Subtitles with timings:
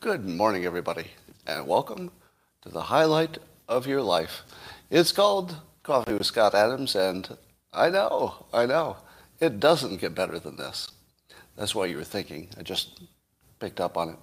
[0.00, 1.06] Good morning, everybody,
[1.46, 2.10] and welcome
[2.60, 3.38] to the highlight
[3.68, 4.42] of your life.
[4.90, 7.38] It's called Coffee with Scott Adams, and
[7.72, 8.98] I know, I know,
[9.40, 10.90] it doesn't get better than this.
[11.56, 12.50] That's why you were thinking.
[12.58, 13.00] I just
[13.60, 14.16] picked up on it.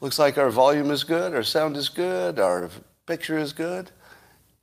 [0.00, 2.70] Looks like our volume is good, our sound is good, our
[3.04, 3.90] picture is good.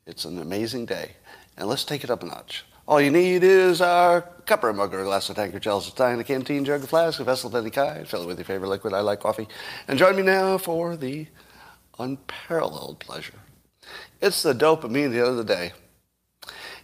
[0.08, 1.12] It's an amazing day.
[1.56, 2.66] And let's take it up a notch.
[2.88, 5.92] All you need is our cup or mug or a glass, a tanker, chalice, a
[5.92, 8.08] stein, a canteen, jug, a flask, a vessel of any kind.
[8.08, 8.94] Fill it with your favorite liquid.
[8.94, 9.48] I like coffee.
[9.90, 11.28] And join me now for the
[12.00, 13.40] unparalleled pleasure.
[14.22, 15.74] It's the dopamine of the other day.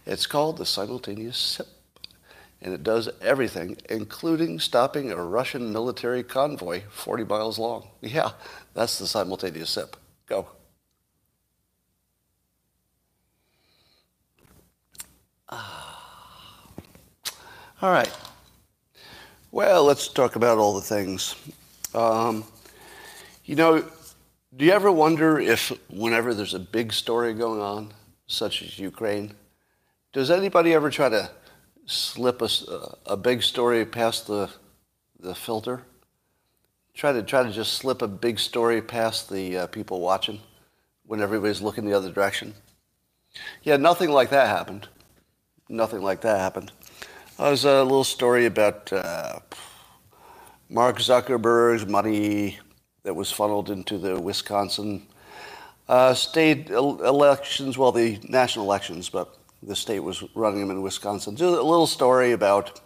[0.04, 1.68] It's called the simultaneous sip.
[2.60, 7.88] And it does everything, including stopping a Russian military convoy 40 miles long.
[8.02, 8.32] Yeah,
[8.74, 9.96] that's the simultaneous sip.
[10.26, 10.48] Go.
[15.48, 15.93] Ah.
[17.84, 18.10] All right.
[19.52, 21.34] Well, let's talk about all the things.
[21.94, 22.44] Um,
[23.44, 23.84] you know,
[24.56, 27.92] do you ever wonder if, whenever there's a big story going on,
[28.26, 29.34] such as Ukraine,
[30.14, 31.30] does anybody ever try to
[31.84, 32.48] slip a,
[33.04, 34.48] a big story past the,
[35.20, 35.82] the filter?
[36.94, 40.40] Try to try to just slip a big story past the uh, people watching
[41.04, 42.54] when everybody's looking the other direction.
[43.62, 44.88] Yeah, nothing like that happened.
[45.68, 46.72] Nothing like that happened.
[47.36, 49.40] Uh, there's a little story about uh,
[50.70, 52.60] Mark Zuckerberg's money
[53.02, 55.04] that was funneled into the Wisconsin
[55.88, 61.34] uh, state elections, well, the national elections, but the state was running them in Wisconsin.
[61.34, 62.80] Just a little story about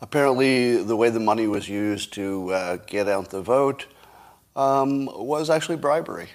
[0.00, 3.84] apparently the way the money was used to uh, get out the vote
[4.56, 6.28] um, was actually bribery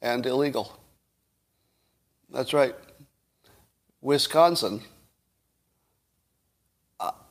[0.00, 0.78] and illegal.
[2.30, 2.74] That's right.
[4.00, 4.80] Wisconsin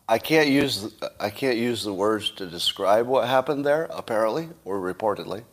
[0.07, 4.79] I can't use I can't use the words to describe what happened there, apparently or
[4.79, 5.43] reportedly,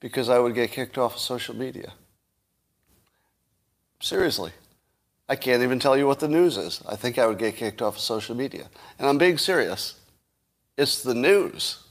[0.00, 1.92] because I would get kicked off of social media.
[4.00, 4.52] Seriously,
[5.28, 6.82] I can't even tell you what the news is.
[6.88, 8.68] I think I would get kicked off of social media,
[8.98, 10.00] and I'm being serious.
[10.76, 11.82] It's the news.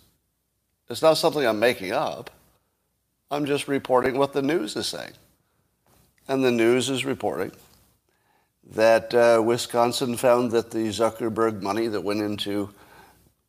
[0.89, 2.29] It's not something I'm making up.
[3.31, 5.13] I'm just reporting what the news is saying,
[6.27, 7.51] and the news is reporting
[8.71, 12.69] that uh, Wisconsin found that the Zuckerberg money that went into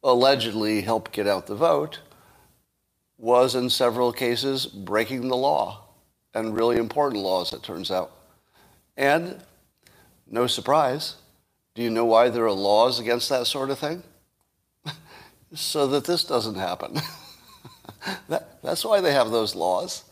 [0.02, 2.00] allegedly help get out the vote
[3.18, 5.84] was in several cases breaking the law
[6.34, 8.12] and really important laws, it turns out.
[8.96, 9.42] And
[10.26, 11.16] no surprise,
[11.74, 14.02] do you know why there are laws against that sort of thing?
[15.54, 17.00] so that this doesn't happen.
[18.28, 20.04] that, that's why they have those laws.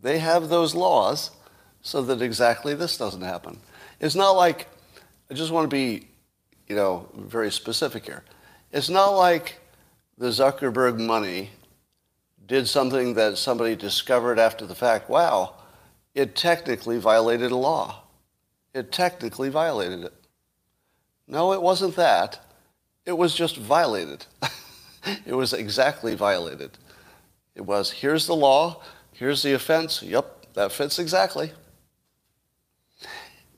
[0.00, 1.32] They have those laws
[1.82, 3.58] so that exactly this doesn't happen.
[4.00, 4.68] It's not like,
[5.30, 6.06] I just want to be,
[6.68, 8.24] you know, very specific here.
[8.72, 9.60] It's not like
[10.16, 11.50] the Zuckerberg money
[12.46, 15.10] did something that somebody discovered after the fact.
[15.10, 15.54] Wow,
[16.14, 18.02] it technically violated a law.
[18.74, 20.14] It technically violated it.
[21.26, 22.40] No, it wasn't that.
[23.04, 24.26] It was just violated.
[25.26, 26.70] it was exactly violated.
[27.54, 28.82] It was, here's the law,
[29.12, 30.02] here's the offense.
[30.02, 31.52] Yep, that fits exactly.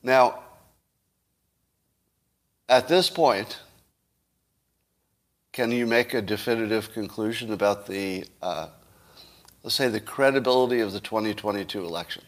[0.03, 0.39] Now,
[2.67, 3.59] at this point,
[5.51, 8.69] can you make a definitive conclusion about the, uh,
[9.63, 12.23] let's say, the credibility of the 2022 election?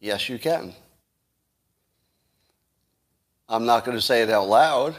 [0.00, 0.74] Yes, you can.
[3.48, 4.96] I'm not going to say it out loud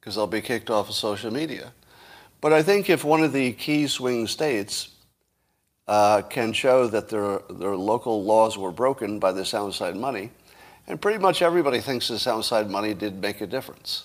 [0.00, 1.72] because I'll be kicked off of social media.
[2.40, 4.88] But I think if one of the key swing states
[5.86, 10.30] uh, can show that their, their local laws were broken by this outside money.
[10.86, 14.04] And pretty much everybody thinks this outside money did make a difference.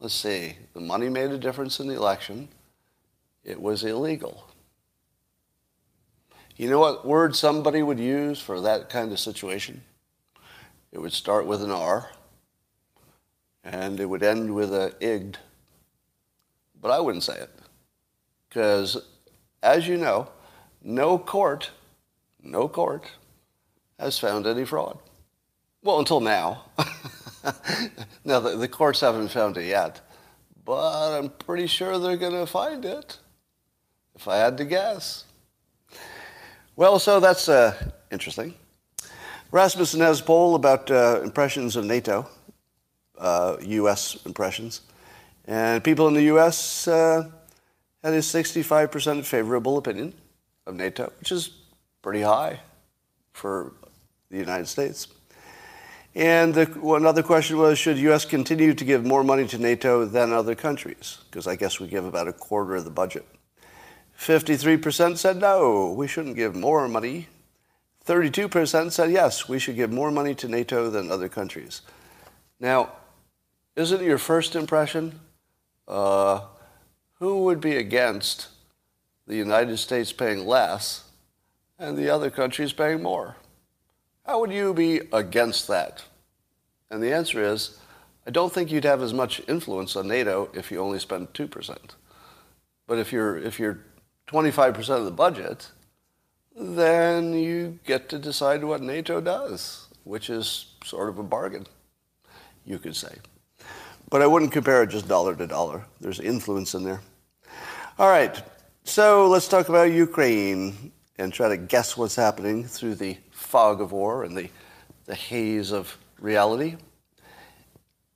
[0.00, 2.48] Let's see, the money made a difference in the election.
[3.44, 4.48] It was illegal.
[6.56, 9.82] You know what word somebody would use for that kind of situation?
[10.92, 12.10] It would start with an R
[13.64, 15.36] and it would end with a igd.
[16.80, 17.50] But I wouldn't say it.
[18.48, 18.96] Because,
[19.62, 20.28] as you know,
[20.84, 21.70] no court,
[22.42, 23.10] no court
[23.98, 24.98] has found any fraud.
[25.82, 26.64] Well, until now.
[28.24, 30.00] now, the, the, courts haven't found it yet,
[30.64, 33.18] but I'm pretty sure they're going to find it,
[34.14, 35.24] if I had to guess.
[36.76, 37.74] Well, so that's uh,
[38.10, 38.54] interesting.
[39.50, 42.28] Rasmussen has a poll about uh, impressions of NATO,
[43.18, 44.18] uh, U.S.
[44.24, 44.80] impressions,
[45.46, 46.88] and people in the U.S.
[46.88, 47.28] Uh,
[48.02, 50.14] had a 65% favorable opinion
[50.66, 51.50] of NATO, which is
[52.02, 52.60] pretty high
[53.32, 53.72] for
[54.30, 55.08] the United States.
[56.14, 58.24] And the, another question was, should U.S.
[58.24, 61.18] continue to give more money to NATO than other countries?
[61.30, 63.26] Because I guess we give about a quarter of the budget.
[64.18, 67.28] 53% said no, we shouldn't give more money.
[68.06, 71.82] 32% said yes, we should give more money to NATO than other countries.
[72.60, 72.92] Now,
[73.74, 75.18] isn't your first impression
[75.88, 76.42] uh,
[77.18, 78.48] who would be against
[79.26, 81.04] the United States paying less
[81.78, 83.36] and the other countries paying more?
[84.26, 86.04] How would you be against that?
[86.90, 87.78] And the answer is,
[88.26, 91.76] I don't think you'd have as much influence on NATO if you only spend 2%.
[92.86, 93.80] But if you're, if you're
[94.28, 95.70] 25% of the budget,
[96.54, 101.66] then you get to decide what NATO does, which is sort of a bargain,
[102.64, 103.16] you could say.
[104.10, 105.86] But I wouldn't compare it just dollar to dollar.
[106.00, 107.00] There's influence in there.
[107.98, 108.42] All right,
[108.84, 113.92] so let's talk about Ukraine and try to guess what's happening through the fog of
[113.92, 114.48] war and the,
[115.04, 116.76] the haze of reality.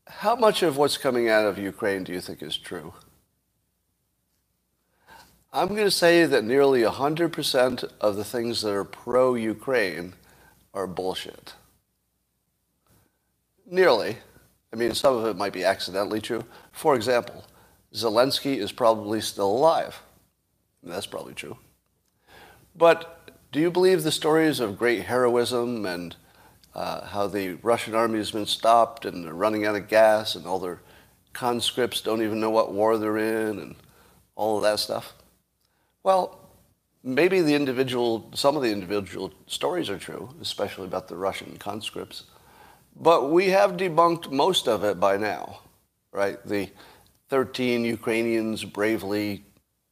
[0.08, 2.94] How much of what's coming out of Ukraine do you think is true?
[5.52, 10.14] I'm going to say that nearly 100% of the things that are pro Ukraine
[10.74, 11.54] are bullshit.
[13.64, 14.18] Nearly.
[14.72, 16.44] I mean, some of it might be accidentally true.
[16.72, 17.44] For example,
[17.94, 20.00] Zelensky is probably still alive.
[20.87, 21.56] That's probably true.
[22.75, 26.17] But do you believe the stories of great heroism and
[26.75, 30.47] uh, how the Russian army has been stopped and they're running out of gas and
[30.47, 30.81] all their
[31.33, 33.77] conscripts don't even know what war they're in and
[34.35, 35.15] all of that stuff?
[36.03, 36.38] Well,
[37.03, 42.25] maybe the individual, some of the individual stories are true, especially about the Russian conscripts,
[42.94, 45.61] but we have debunked most of it by now,
[46.12, 46.38] right?
[46.47, 46.71] The
[47.29, 49.44] 13 Ukrainians bravely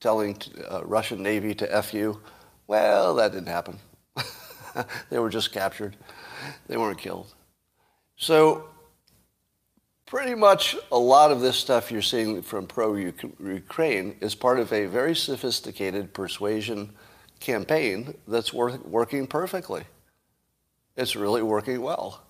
[0.05, 0.37] telling
[0.71, 2.21] uh, Russian Navy to F you.
[2.67, 3.79] Well, that didn't happen.
[5.09, 5.97] they were just captured.
[6.67, 7.35] They weren't killed.
[8.17, 8.69] So
[10.05, 14.85] pretty much a lot of this stuff you're seeing from pro-Ukraine is part of a
[14.85, 16.93] very sophisticated persuasion
[17.41, 19.85] campaign that's work, working perfectly.
[20.99, 22.21] It's really working well.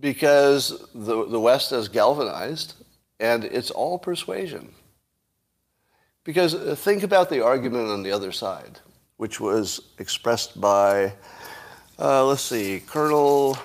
[0.00, 2.72] Because the, the West has galvanized,
[3.20, 4.72] and it's all persuasion.
[6.24, 8.80] Because uh, think about the argument on the other side,
[9.18, 11.12] which was expressed by,
[11.98, 13.58] uh, let's see, Colonel,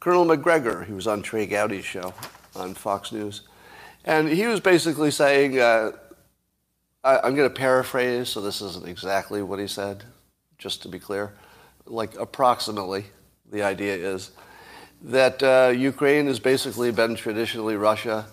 [0.00, 0.84] Colonel Macgregor.
[0.84, 2.14] He was on Trey Gowdy's show
[2.54, 3.42] on Fox News.
[4.06, 5.92] And he was basically saying, uh,
[7.04, 10.04] I, I'm going to paraphrase, so this isn't exactly what he said,
[10.58, 11.34] just to be clear.
[11.84, 13.04] Like approximately,
[13.52, 14.30] the idea is
[15.02, 18.26] that uh, Ukraine has basically been traditionally Russia.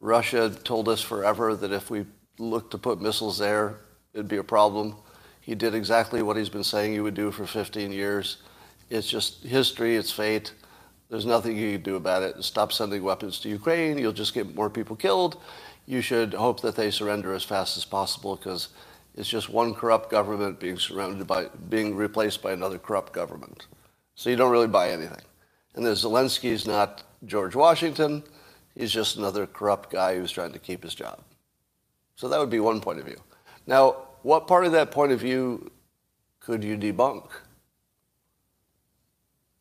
[0.00, 2.06] Russia told us forever that if we
[2.38, 3.78] looked to put missiles there,
[4.14, 4.96] it'd be a problem.
[5.40, 8.38] He did exactly what he's been saying he would do for 15 years.
[8.90, 10.52] It's just history, it's fate.
[11.10, 12.42] There's nothing you can do about it.
[12.44, 13.96] Stop sending weapons to Ukraine.
[13.98, 15.40] You'll just get more people killed.
[15.86, 18.68] You should hope that they surrender as fast as possible because
[19.14, 23.66] it's just one corrupt government being surrounded by, being replaced by another corrupt government.
[24.14, 25.22] So you don't really buy anything.
[25.74, 28.22] And then Zelensky's not George Washington.
[28.74, 31.20] He's just another corrupt guy who's trying to keep his job.
[32.18, 33.20] So that would be one point of view.
[33.64, 35.70] Now, what part of that point of view
[36.40, 37.30] could you debunk?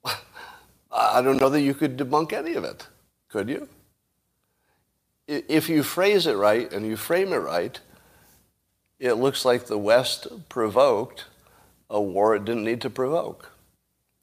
[0.92, 2.88] I don't know that you could debunk any of it,
[3.30, 3.70] could you?
[5.28, 7.80] If you phrase it right and you frame it right,
[9.00, 11.26] it looks like the West provoked
[11.92, 13.52] a war it didn't need to provoke.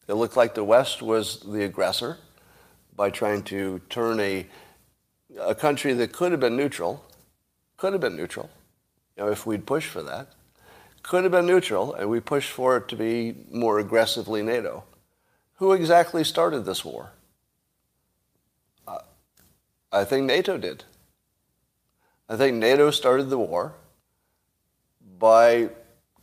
[0.09, 2.19] It looked like the West was the aggressor
[2.97, 4.47] by trying to turn a,
[5.39, 7.05] a country that could have been neutral
[7.77, 8.51] could have been neutral,
[9.17, 10.29] you know, if we'd pushed for that.
[11.03, 14.85] Could have been neutral, and we pushed for it to be more aggressively NATO.
[15.57, 17.11] Who exactly started this war?
[18.89, 18.99] Uh,
[19.93, 20.85] I think NATO did.
[22.29, 23.75] I think NATO started the war
[25.19, 25.69] by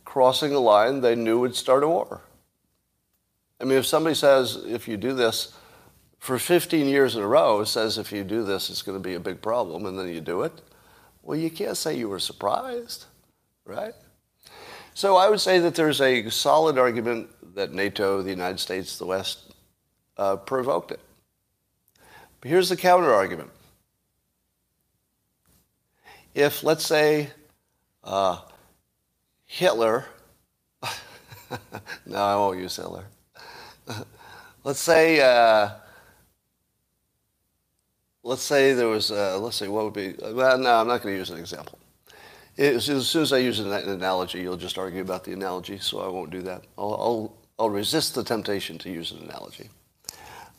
[0.04, 2.22] crossing a line they knew would start a war.
[3.60, 5.56] I mean, if somebody says, if you do this
[6.18, 9.14] for 15 years in a row, says if you do this, it's going to be
[9.14, 10.52] a big problem, and then you do it,
[11.22, 13.06] well, you can't say you were surprised,
[13.64, 13.94] right?
[14.94, 19.06] So I would say that there's a solid argument that NATO, the United States, the
[19.06, 19.54] West
[20.16, 21.00] uh, provoked it.
[22.40, 23.50] But here's the counter argument.
[26.34, 27.30] If, let's say,
[28.02, 28.40] uh,
[29.44, 30.06] Hitler,
[32.06, 33.04] no, I won't use Hitler.
[34.64, 35.70] let's say uh,
[38.22, 41.18] let's say there was, let's say what would be, well, no, I'm not going to
[41.18, 41.78] use an example.
[42.56, 46.00] It, as soon as I use an, analogy, you'll just argue about the analogy, so
[46.00, 46.64] I won't do that.
[46.76, 49.70] I'll, I'll, I'll resist the temptation to use an analogy.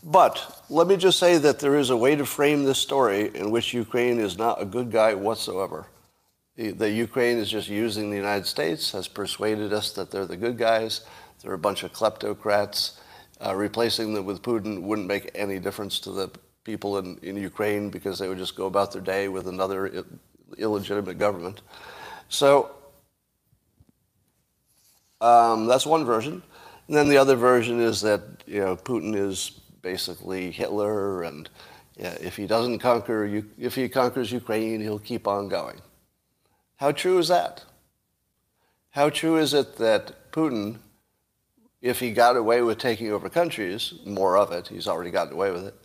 [0.03, 3.51] But let me just say that there is a way to frame this story in
[3.51, 5.85] which Ukraine is not a good guy whatsoever.
[6.57, 10.35] The, the Ukraine is just using the United States, has persuaded us that they're the
[10.35, 11.05] good guys.
[11.41, 12.97] They're a bunch of kleptocrats.
[13.43, 16.29] Uh, replacing them with Putin wouldn't make any difference to the
[16.63, 20.05] people in, in Ukraine because they would just go about their day with another Ill-
[20.57, 21.61] illegitimate government.
[22.29, 22.71] So
[25.21, 26.43] um, that's one version.
[26.87, 31.49] And then the other version is that you know Putin is basically Hitler, and
[31.95, 35.79] yeah, if he doesn't conquer, if he conquers Ukraine, he'll keep on going.
[36.77, 37.63] How true is that?
[38.91, 40.77] How true is it that Putin,
[41.81, 45.51] if he got away with taking over countries, more of it, he's already gotten away
[45.51, 45.75] with it,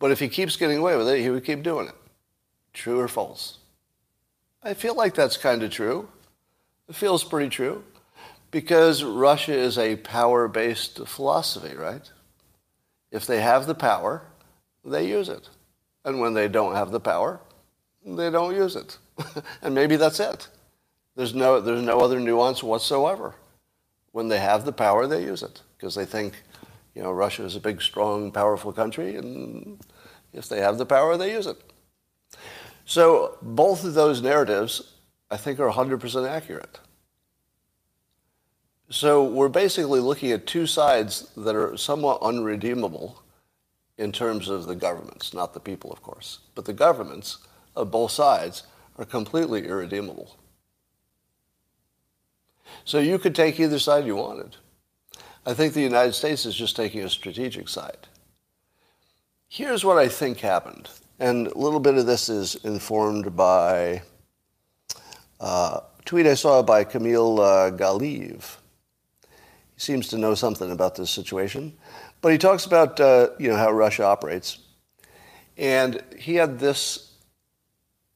[0.00, 1.94] but if he keeps getting away with it, he would keep doing it.
[2.72, 3.58] True or false?
[4.62, 6.08] I feel like that's kind of true.
[6.88, 7.84] It feels pretty true
[8.50, 12.10] because Russia is a power based philosophy, right?
[13.12, 14.22] If they have the power,
[14.84, 15.48] they use it.
[16.04, 17.40] And when they don't have the power,
[18.04, 18.98] they don't use it.
[19.62, 20.48] and maybe that's it.
[21.16, 23.34] There's no, there's no other nuance whatsoever.
[24.12, 26.34] When they have the power, they use it because they think,
[26.94, 29.78] you know, Russia is a big, strong, powerful country, and
[30.32, 31.56] if they have the power, they use it.
[32.84, 34.94] So both of those narratives,
[35.30, 36.80] I think, are 100% accurate.
[38.88, 43.22] So we're basically looking at two sides that are somewhat unredeemable
[43.98, 47.38] in terms of the governments, not the people, of course, but the governments
[47.76, 48.64] of both sides
[48.98, 50.36] are completely irredeemable.
[52.84, 54.56] So you could take either side you wanted.
[55.46, 58.08] I think the United States is just taking a strategic side.
[59.52, 60.88] Here's what I think happened,
[61.18, 64.02] and a little bit of this is informed by
[65.40, 68.58] a tweet I saw by Kamil uh, Galeev
[69.76, 71.76] seems to know something about this situation.
[72.20, 74.58] But he talks about uh, you know how Russia operates,
[75.56, 77.16] and he had this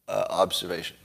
[0.07, 0.97] uh, observation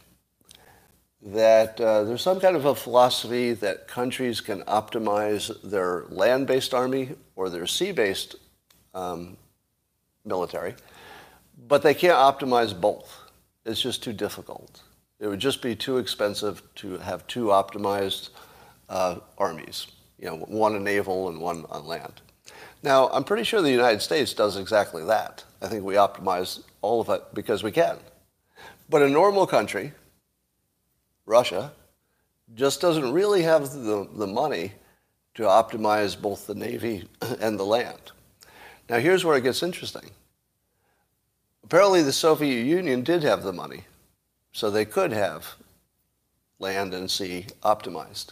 [1.24, 7.16] that uh, there's some kind of a philosophy that countries can optimize their land-based army
[7.36, 8.36] or their sea-based
[8.94, 9.36] um,
[10.26, 10.76] military,
[11.68, 13.20] but they can't optimize both.
[13.66, 14.82] It's just too difficult.
[15.20, 18.30] It would just be too expensive to have two optimized
[18.88, 19.88] uh, armies
[20.20, 22.22] you know, one on naval and one on land.
[22.84, 25.44] Now, I'm pretty sure the United States does exactly that.
[25.62, 27.98] I think we optimize all of it because we can.
[28.90, 29.94] But a normal country,
[31.26, 31.72] Russia,
[32.56, 34.74] just doesn't really have the, the money
[35.36, 37.08] to optimize both the Navy
[37.40, 38.12] and the land.
[38.90, 40.10] Now, here's where it gets interesting.
[41.64, 43.84] Apparently, the Soviet Union did have the money,
[44.52, 45.56] so they could have
[46.58, 48.32] land and sea optimized.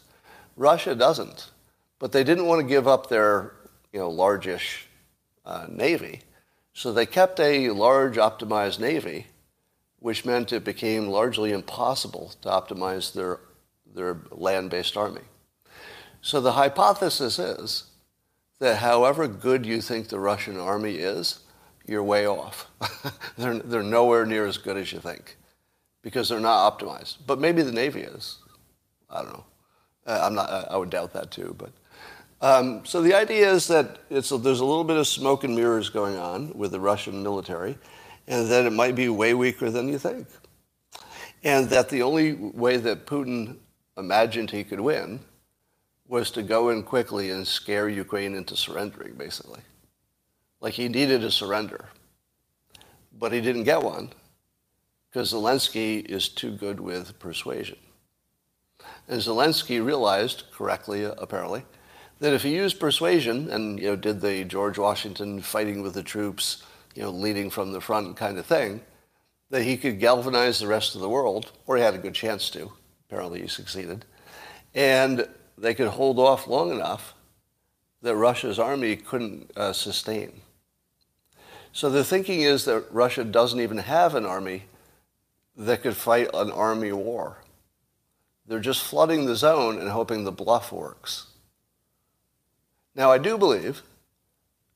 [0.56, 1.52] Russia doesn't.
[2.00, 3.54] But they didn't want to give up their,
[3.92, 4.88] you know, largish
[5.46, 6.22] uh, navy.
[6.74, 9.28] So they kept a large optimized navy,
[10.00, 13.40] which meant it became largely impossible to optimize their,
[13.96, 15.22] their land-based army.
[16.22, 17.86] So the hypothesis is
[18.60, 21.40] that however good you think the Russian army is,
[21.86, 22.68] you're way off.
[23.38, 25.38] they're, they're nowhere near as good as you think
[26.02, 27.18] because they're not optimized.
[27.26, 28.40] But maybe the Navy is.
[29.10, 29.46] I don't know.
[30.06, 31.72] I'm not, I would doubt that too, but
[32.40, 35.90] um, so the idea is that a, there's a little bit of smoke and mirrors
[35.90, 37.78] going on with the Russian military,
[38.28, 40.28] and that it might be way weaker than you think.
[41.44, 43.58] And that the only way that Putin
[43.98, 45.20] imagined he could win
[46.08, 49.62] was to go in quickly and scare Ukraine into surrendering, basically.
[50.62, 51.90] Like he needed a surrender.
[53.12, 54.12] But he didn't get one
[55.10, 57.78] because Zelensky is too good with persuasion.
[59.08, 61.66] And Zelensky realized, correctly apparently,
[62.20, 66.04] that if he used persuasion and you know did the George Washington fighting with the
[66.04, 66.64] troops,
[66.96, 68.82] you know, leading from the front kind of thing,
[69.50, 72.50] that he could galvanize the rest of the world, or he had a good chance
[72.52, 72.72] to.
[73.08, 74.06] Apparently, he succeeded,
[74.76, 77.14] and they could hold off long enough
[78.02, 80.42] that Russia's army couldn't uh, sustain.
[81.72, 84.64] So the thinking is that Russia doesn't even have an army
[85.56, 87.38] that could fight an army war.
[88.48, 91.28] They're just flooding the zone and hoping the bluff works.
[92.96, 93.84] Now, I do believe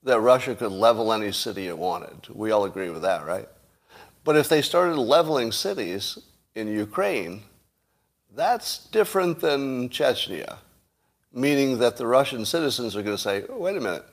[0.04, 2.28] that Russia could level any city it wanted.
[2.34, 3.48] We all agree with that, right?
[4.24, 6.18] But if they started leveling cities
[6.54, 7.44] in Ukraine,
[8.36, 10.58] that's different than Chechnya,
[11.34, 14.06] meaning that the Russian citizens are going to say, oh, wait a minute,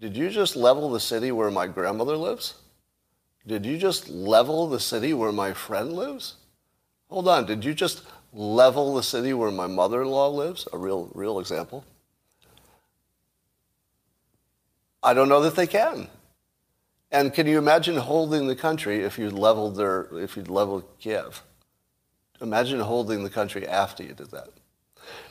[0.00, 2.54] did you just level the city where my grandmother lives?
[3.46, 6.36] Did you just level the city where my friend lives?
[7.10, 8.02] Hold on, did you just
[8.32, 10.66] level the city where my mother-in-law lives?
[10.72, 11.84] A real, real example.
[15.02, 16.08] I don't know that they can.
[17.12, 21.42] And can you imagine holding the country if you leveled their, if you'd leveled Kiev?
[22.40, 24.48] Imagine holding the country after you did that.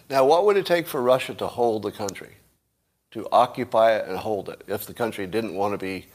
[0.10, 2.36] Now, what would it take for Russia to hold the country,
[3.12, 6.07] to occupy it and hold it, if the country didn't want to be,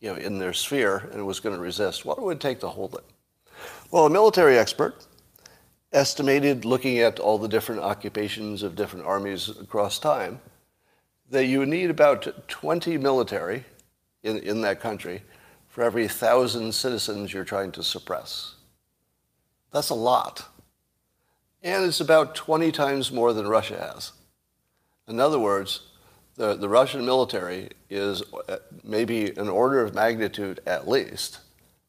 [0.00, 2.04] you know, in their sphere and was going to resist?
[2.04, 3.04] What would it take to hold it?
[3.90, 5.06] Well, a military expert
[5.92, 10.40] estimated, looking at all the different occupations of different armies across time,
[11.30, 13.64] that you would need about 20 military
[14.22, 15.22] in, in that country
[15.68, 18.54] for every thousand citizens you're trying to suppress.
[19.72, 20.48] That's a lot.
[21.62, 24.12] And it's about 20 times more than Russia has.
[25.06, 25.82] In other words,
[26.36, 31.40] the, the Russian military is uh, maybe an order of magnitude at least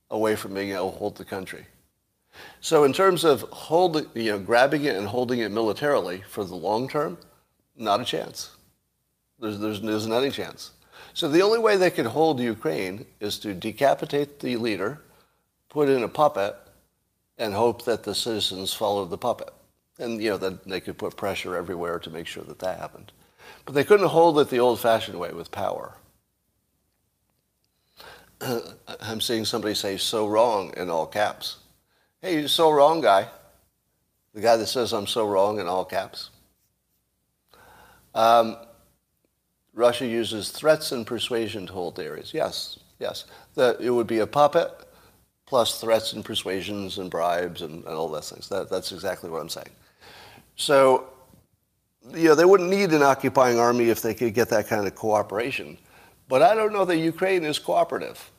[0.09, 1.65] away from being able to hold the country.
[2.59, 6.55] So in terms of holding, you know, grabbing it and holding it militarily for the
[6.55, 7.17] long term,
[7.77, 8.51] not a chance.
[9.39, 10.71] There's, there's, there's not any chance.
[11.13, 15.01] So the only way they could hold Ukraine is to decapitate the leader,
[15.69, 16.55] put in a puppet,
[17.37, 19.53] and hope that the citizens follow the puppet.
[20.01, 23.11] And, you know, then they could put pressure everywhere to make sure that that happened.
[23.65, 25.93] But they couldn't hold it the old-fashioned way with power.
[29.01, 31.57] I'm seeing somebody say so wrong in all caps.
[32.21, 33.27] Hey, you're so wrong, guy.
[34.33, 36.29] The guy that says I'm so wrong in all caps.
[38.15, 38.57] Um,
[39.73, 42.33] Russia uses threats and persuasion to hold areas.
[42.33, 43.25] Yes, yes.
[43.53, 44.71] The, it would be a puppet
[45.45, 48.49] plus threats and persuasions and bribes and, and all those things.
[48.49, 49.69] That, that's exactly what I'm saying.
[50.61, 51.09] So,
[52.11, 54.93] you know, they wouldn't need an occupying army if they could get that kind of
[54.93, 55.75] cooperation.
[56.27, 58.29] But I don't know that Ukraine is cooperative.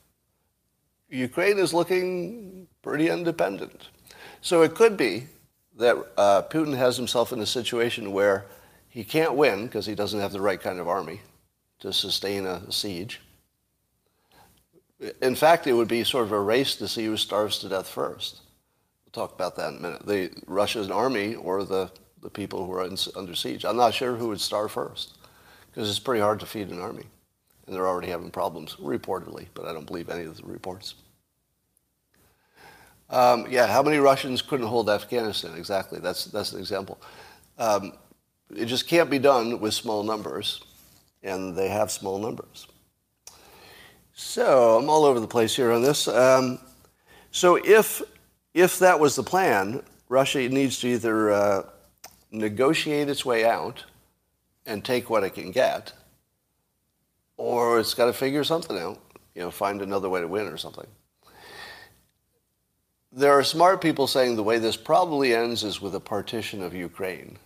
[1.08, 3.88] Ukraine is looking pretty independent.
[4.40, 5.26] So it could be
[5.78, 8.46] that uh, Putin has himself in a situation where
[8.88, 11.22] he can't win because he doesn't have the right kind of army
[11.80, 13.20] to sustain a siege.
[15.20, 17.88] In fact, it would be sort of a race to see who starves to death
[17.88, 18.42] first.
[19.04, 20.06] We'll talk about that in a minute.
[20.06, 21.90] The Russian army or the,
[22.22, 23.64] the people who are in, under siege.
[23.64, 25.18] I'm not sure who would starve first
[25.70, 27.04] because it's pretty hard to feed an army.
[27.66, 30.94] And they're already having problems, reportedly, but I don't believe any of the reports.
[33.08, 35.54] Um, yeah, how many Russians couldn't hold Afghanistan?
[35.56, 37.00] Exactly, that's, that's an example.
[37.58, 37.92] Um,
[38.54, 40.62] it just can't be done with small numbers,
[41.22, 42.66] and they have small numbers.
[44.14, 46.08] So I'm all over the place here on this.
[46.08, 46.58] Um,
[47.30, 48.02] so if
[48.54, 51.62] if that was the plan, Russia needs to either uh,
[52.32, 53.84] negotiate its way out
[54.66, 55.92] and take what it can get,
[57.36, 58.98] or it's got to figure something out.
[59.34, 60.86] You know, find another way to win or something.
[63.12, 66.74] There are smart people saying the way this probably ends is with a partition of
[66.74, 67.38] Ukraine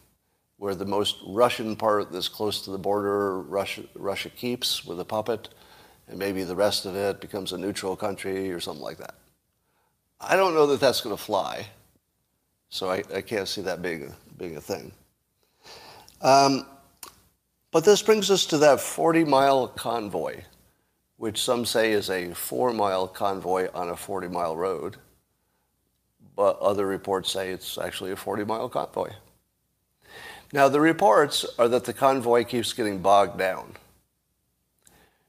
[0.59, 5.05] where the most Russian part that's close to the border, Russia, Russia keeps with a
[5.05, 5.49] puppet,
[6.09, 9.15] and maybe the rest of it becomes a neutral country or something like that.
[10.21, 11.67] I don't know that that's going to fly,
[12.71, 14.93] so I, I, can't see that being being a thing.
[16.21, 16.67] Um,
[17.71, 20.43] but this brings us to that 40 mile convoy,
[21.17, 24.97] which some say is a four mile convoy on a 40 mile road,
[26.35, 29.11] but other reports say it's actually a 40 mile convoy.
[30.53, 33.75] Now, the reports are that the convoy keeps getting bogged down.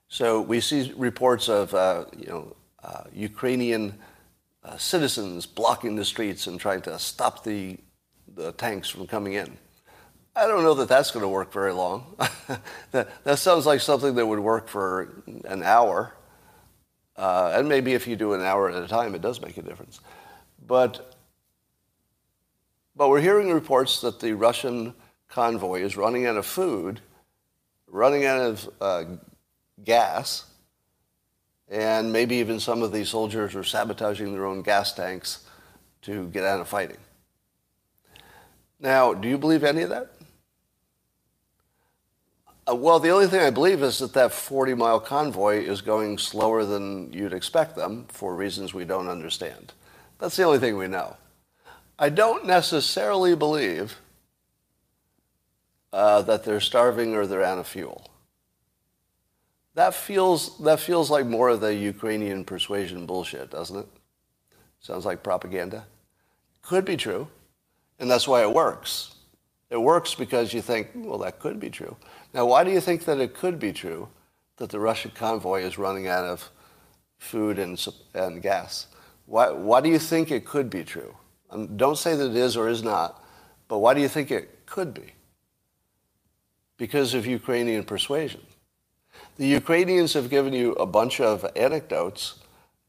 [0.10, 3.98] So we see reports of, uh, you know, uh, Ukrainian
[4.64, 7.78] uh, citizens blocking the streets and trying to stop the,
[8.38, 9.58] the tanks from coming in.
[10.36, 12.16] I don't know that that's going to work very long.
[12.92, 16.14] that, that sounds like something that would work for an hour.
[17.16, 19.64] Uh, and maybe if you do an hour at a time, it does make a
[19.64, 20.00] difference.
[20.66, 21.18] But,
[22.96, 24.94] but we're hearing reports that the Russian
[25.28, 27.02] convoy is running out of food,
[27.88, 29.04] running out of uh,
[29.84, 30.46] gas,
[31.68, 35.48] and maybe even some of these soldiers are sabotaging their own gas tanks
[36.04, 36.98] to get out of fighting.
[38.80, 40.12] Now, do you believe any of that?
[42.70, 46.18] Uh, well, the only thing I believe is that that 40 mile convoy is going
[46.18, 49.74] slower than you'd expect them for reasons we don't understand.
[50.20, 51.16] That's the only thing we know.
[51.98, 53.98] I don't necessarily believe
[55.94, 58.10] uh, that they're starving or they're out of fuel.
[59.74, 63.88] That feels, that feels like more of the Ukrainian persuasion bullshit, doesn't it?
[64.80, 65.86] Sounds like propaganda.
[66.62, 67.28] Could be true,
[68.00, 69.16] and that's why it works.
[69.70, 71.96] It works because you think, well, that could be true.
[72.34, 74.08] Now, why do you think that it could be true
[74.58, 76.50] that the Russian convoy is running out of
[77.18, 78.88] food and, and gas?
[79.26, 81.16] Why, why do you think it could be true?
[81.50, 83.24] Um, don't say that it is or is not,
[83.68, 85.14] but why do you think it could be?
[86.78, 88.42] because of Ukrainian persuasion.
[89.38, 92.36] The Ukrainians have given you a bunch of anecdotes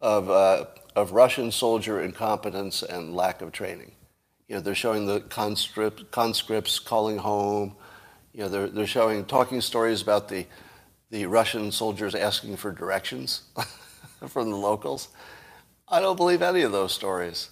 [0.00, 3.92] of, uh, of Russian soldier incompetence and lack of training.
[4.48, 7.76] You know, they're showing the conscript, conscripts calling home.
[8.32, 10.46] You know, they're, they're showing, talking stories about the,
[11.10, 13.42] the Russian soldiers asking for directions
[14.28, 15.08] from the locals.
[15.86, 17.50] I don't believe any of those stories.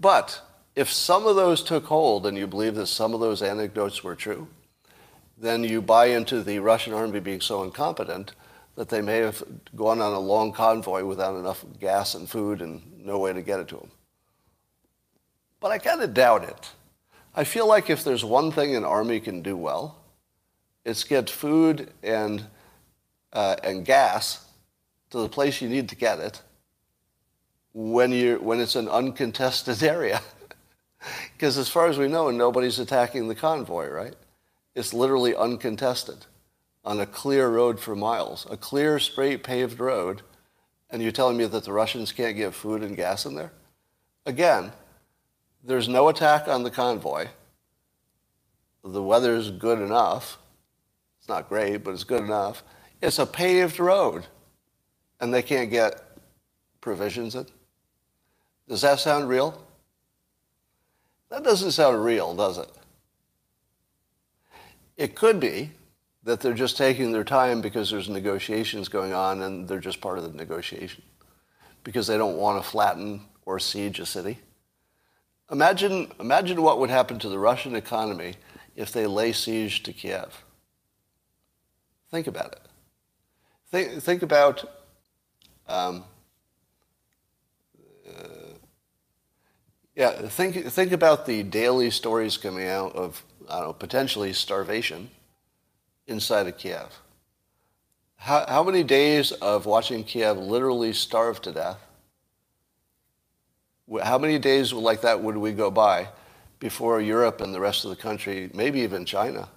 [0.00, 0.40] But
[0.74, 4.14] if some of those took hold and you believe that some of those anecdotes were
[4.14, 4.48] true,
[5.38, 8.32] then you buy into the Russian army being so incompetent
[8.74, 9.42] that they may have
[9.74, 13.60] gone on a long convoy without enough gas and food and no way to get
[13.60, 13.90] it to them.
[15.60, 16.70] But I kind of doubt it.
[17.34, 19.98] I feel like if there's one thing an army can do well,
[20.84, 22.46] it's get food and,
[23.32, 24.46] uh, and gas
[25.10, 26.42] to the place you need to get it
[27.72, 30.20] when, you when it's an uncontested area.
[31.34, 34.14] Because as far as we know, nobody's attacking the convoy, right?
[34.74, 36.26] It's literally uncontested
[36.84, 40.22] on a clear road for miles, a clear, straight, paved road,
[40.88, 43.52] and you're telling me that the Russians can't get food and gas in there?
[44.24, 44.72] Again,
[45.64, 47.26] there's no attack on the convoy.
[48.84, 50.38] The weather's good enough.
[51.18, 52.62] It's not great, but it's good enough.
[53.02, 54.26] It's a paved road,
[55.20, 56.02] and they can't get
[56.80, 57.46] provisions in.
[58.68, 59.66] Does that sound real?
[61.30, 62.70] That doesn't sound real, does it?
[64.96, 65.72] It could be
[66.22, 70.18] that they're just taking their time because there's negotiations going on and they're just part
[70.18, 71.02] of the negotiation
[71.84, 74.38] because they don't want to flatten or siege a city.
[75.50, 78.34] Imagine, imagine what would happen to the Russian economy
[78.74, 80.44] if they lay siege to Kiev.
[82.10, 82.60] Think about it.
[83.70, 84.64] Think, think about
[85.68, 86.04] um,
[88.08, 88.56] uh,
[89.94, 95.10] yeah, think, think about the daily stories coming out of, I don't know, potentially starvation
[96.06, 96.92] inside of Kiev.
[98.16, 101.85] How, how many days of watching Kiev literally starve to death?
[104.02, 106.08] How many days like that would we go by
[106.58, 109.48] before Europe and the rest of the country, maybe even China,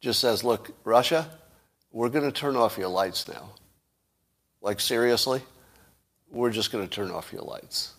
[0.00, 1.28] just says, look, Russia,
[1.92, 3.50] we're going to turn off your lights now.
[4.62, 5.42] Like, seriously?
[6.30, 7.94] We're just going to turn off your lights.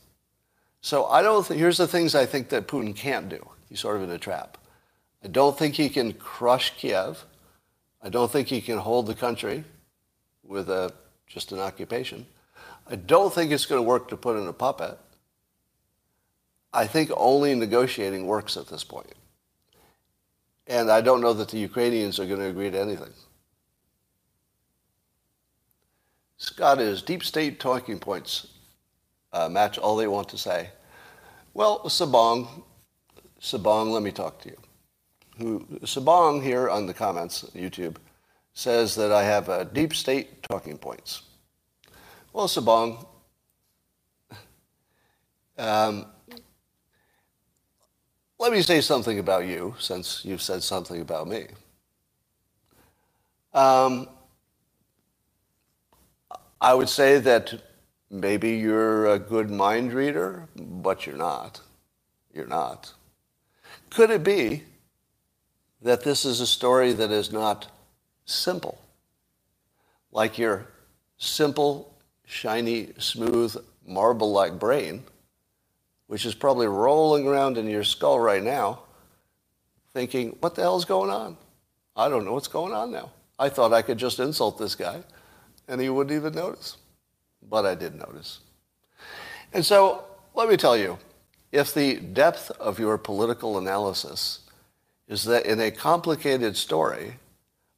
[0.81, 3.47] So I don't think, here's the things I think that Putin can't do.
[3.69, 4.57] He's sort of in a trap.
[5.23, 7.23] I don't think he can crush Kiev.
[8.01, 9.63] I don't think he can hold the country
[10.43, 10.91] with a,
[11.27, 12.25] just an occupation.
[12.87, 14.97] I don't think it's going to work to put in a puppet.
[16.73, 19.13] I think only negotiating works at this point.
[20.67, 23.13] And I don't know that the Ukrainians are going to agree to anything.
[26.37, 28.47] Scott is deep state talking points
[29.33, 30.69] uh, match all they want to say.
[31.53, 32.63] Well, Sabong,
[33.39, 34.57] Sabong, let me talk to you.
[35.37, 37.97] Who, Sabong here on the comments YouTube
[38.53, 41.23] says that I have a deep state talking points.
[42.33, 43.05] Well, Sabong,
[45.57, 46.05] um,
[48.41, 51.47] let me say something about you, since you've said something about me.
[53.53, 54.09] Um,
[56.59, 57.53] I would say that
[58.13, 61.61] Maybe you're a good mind reader, but you're not.
[62.33, 62.91] You're not.
[63.89, 64.63] Could it be
[65.81, 67.71] that this is a story that is not
[68.25, 68.81] simple?
[70.11, 70.67] Like your
[71.17, 73.55] simple, shiny, smooth,
[73.87, 75.03] marble like brain,
[76.11, 78.79] which is probably rolling around in your skull right now,
[79.93, 81.37] thinking, what the hell's going on?
[81.95, 83.13] I don't know what's going on now.
[83.39, 85.03] I thought I could just insult this guy
[85.69, 86.75] and he wouldn't even notice
[87.49, 88.39] but I did notice.
[89.53, 90.97] And so let me tell you,
[91.51, 94.41] if the depth of your political analysis
[95.07, 97.15] is that in a complicated story,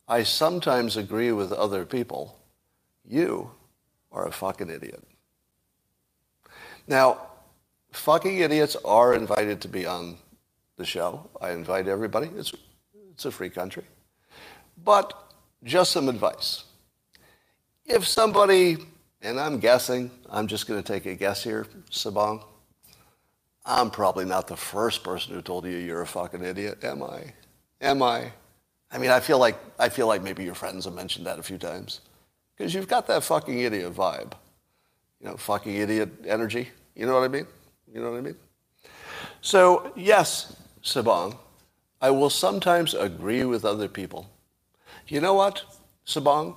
[0.07, 2.39] I sometimes agree with other people,
[3.07, 3.51] you
[4.11, 5.03] are a fucking idiot.
[6.87, 7.21] Now,
[7.93, 10.17] fucking idiots are invited to be on
[10.77, 11.29] the show.
[11.39, 12.29] I invite everybody.
[12.35, 12.53] It's,
[13.11, 13.83] it's a free country.
[14.83, 15.13] But
[15.63, 16.63] just some advice.
[17.85, 18.77] If somebody
[19.23, 22.43] and I'm guessing, I'm just going to take a guess here, Sabong.
[23.65, 27.33] I'm probably not the first person who told you you're a fucking idiot, am I?
[27.79, 28.33] Am I?
[28.91, 31.43] I mean, I feel like I feel like maybe your friends have mentioned that a
[31.43, 32.01] few times
[32.55, 34.33] because you've got that fucking idiot vibe,
[35.21, 36.69] you know, fucking idiot energy.
[36.93, 37.47] You know what I mean?
[37.93, 38.35] You know what I mean?
[39.41, 41.37] So yes, Sabong,
[42.01, 44.29] I will sometimes agree with other people.
[45.07, 45.63] You know what,
[46.05, 46.55] Sabong?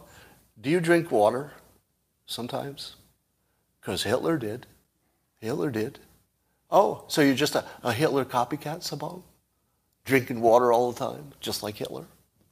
[0.60, 1.52] Do you drink water?
[2.26, 2.96] sometimes?
[3.80, 4.66] Because Hitler did.
[5.40, 5.98] Hitler did.
[6.70, 9.22] Oh, so you're just a, a Hitler copycat, Sabong?
[10.04, 12.04] Drinking water all the time, just like Hitler?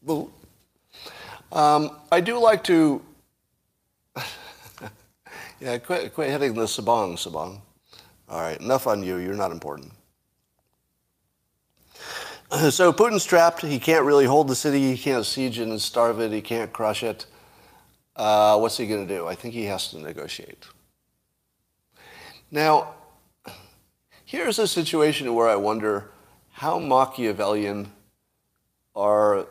[0.03, 0.33] Boo.
[1.53, 3.03] Um, I do like to.
[5.61, 7.61] yeah, quit, quit hitting the sabong, sabong.
[8.29, 9.17] All right, enough on you.
[9.17, 9.93] You're not important.
[12.71, 13.63] So Putin's trapped.
[13.63, 14.95] He can't really hold the city.
[14.95, 16.31] He can't siege it and starve it.
[16.31, 17.27] He can't crush it.
[18.15, 19.27] Uh, what's he going to do?
[19.27, 20.65] I think he has to negotiate.
[22.53, 22.95] Now,
[24.25, 26.11] here's a situation where I wonder
[26.53, 27.91] how Machiavellian
[28.95, 29.49] are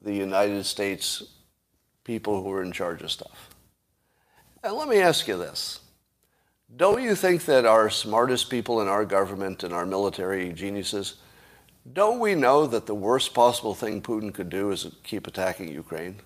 [0.00, 1.22] the United States
[2.04, 3.50] people who are in charge of stuff.
[4.62, 5.80] And let me ask you this.
[6.76, 11.14] Don't you think that our smartest people in our government and our military geniuses,
[11.90, 16.16] don't we know that the worst possible thing Putin could do is keep attacking Ukraine?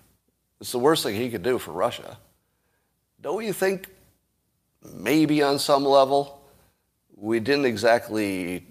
[0.59, 2.17] It's the worst thing he could do for Russia.
[3.21, 3.87] Don't you think
[4.93, 6.41] maybe on some level
[7.15, 8.65] we didn't exactly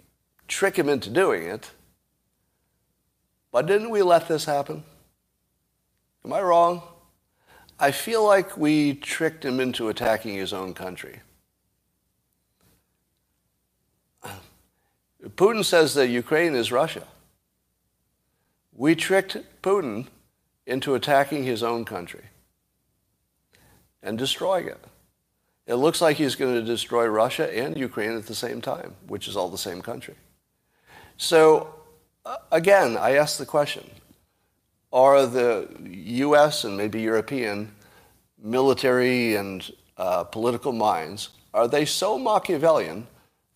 [0.49, 1.71] trick him into doing it,
[3.53, 4.83] but didn't we let this happen?
[6.27, 6.83] Am I wrong?
[7.79, 11.21] I feel like we tricked him into attacking his own country.
[15.41, 17.07] Putin says that Ukraine is Russia.
[18.75, 20.09] We tricked Putin
[20.67, 22.25] into attacking his own country
[24.03, 24.85] and destroying it.
[25.67, 29.29] It looks like he's going to destroy Russia and Ukraine at the same time, which
[29.29, 30.17] is all the same country.
[31.17, 31.75] So,
[32.53, 33.91] again, I ask the question
[34.93, 35.71] are the
[36.27, 37.73] US and maybe European
[38.39, 43.07] military and uh, political minds, are they so Machiavellian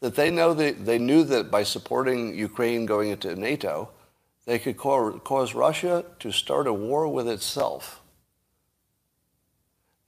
[0.00, 3.90] that they know that they knew that by supporting Ukraine going into NATO,
[4.44, 8.02] they could cause Russia to start a war with itself.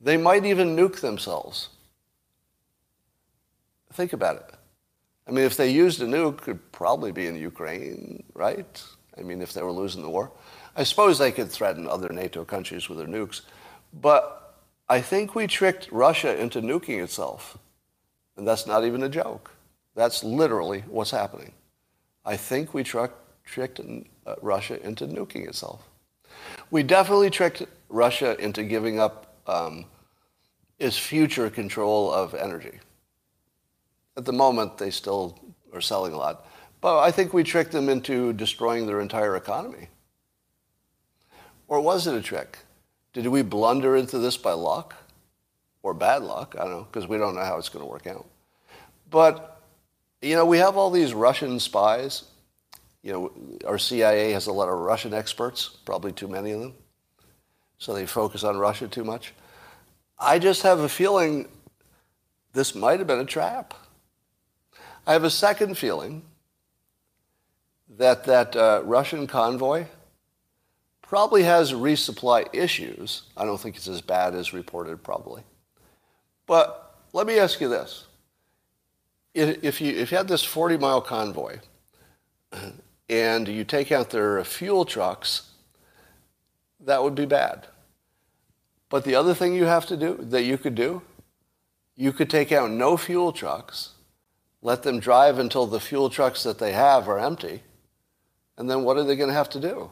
[0.01, 1.71] They might even nuke themselves.
[3.93, 4.51] Think about it.
[5.27, 8.83] I mean, if they used a nuke, it could probably be in Ukraine, right?
[9.19, 10.31] I mean, if they were losing the war.
[10.77, 13.41] I suppose they could threaten other NATO countries with their nukes.
[13.95, 14.55] But
[14.89, 17.57] I think we tricked Russia into nuking itself.
[18.37, 19.56] And that's not even a joke.
[19.97, 21.53] That's literally what's happening.
[22.25, 25.89] I think we tricked uh, Russia into nuking itself.
[26.71, 29.87] We definitely tricked Russia into giving up um,
[30.79, 32.79] its future control of energy.
[34.19, 35.39] At the moment, they still
[35.73, 36.47] are selling a lot.
[36.83, 39.89] But I think we tricked them into destroying their entire economy.
[41.69, 42.59] Or was it a trick?
[43.15, 44.95] Did we blunder into this by luck?
[45.83, 46.55] Or bad luck?
[46.59, 48.27] I don't know, because we don't know how it's going to work out.
[49.11, 49.56] But
[50.23, 52.25] you know, we have all these Russian spies.
[53.03, 53.33] You know,
[53.67, 56.75] our CIA has a lot of Russian experts, probably too many of them.
[57.79, 59.35] So they focus on Russia too much.
[60.19, 61.49] I just have a feeling
[62.53, 63.75] this might have been a trap.
[65.07, 66.23] I have a second feeling
[67.99, 69.87] that that uh, Russian convoy
[71.03, 73.23] probably has resupply issues.
[73.37, 75.43] I don't think it's as bad as reported, probably.
[76.47, 78.06] But let me ask you this
[79.37, 81.59] if you, if you had this 40 mile convoy
[83.09, 85.51] and you take out their fuel trucks,
[86.81, 87.67] that would be bad.
[88.89, 91.03] But the other thing you have to do, that you could do,
[91.97, 93.91] you could take out no fuel trucks,
[94.63, 97.63] let them drive until the fuel trucks that they have are empty,
[98.57, 99.91] and then what are they going to have to do?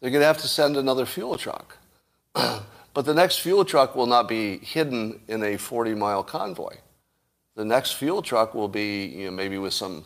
[0.00, 1.78] They're going to have to send another fuel truck.
[2.34, 6.76] but the next fuel truck will not be hidden in a 40 mile convoy.
[7.54, 10.04] The next fuel truck will be you know, maybe with some,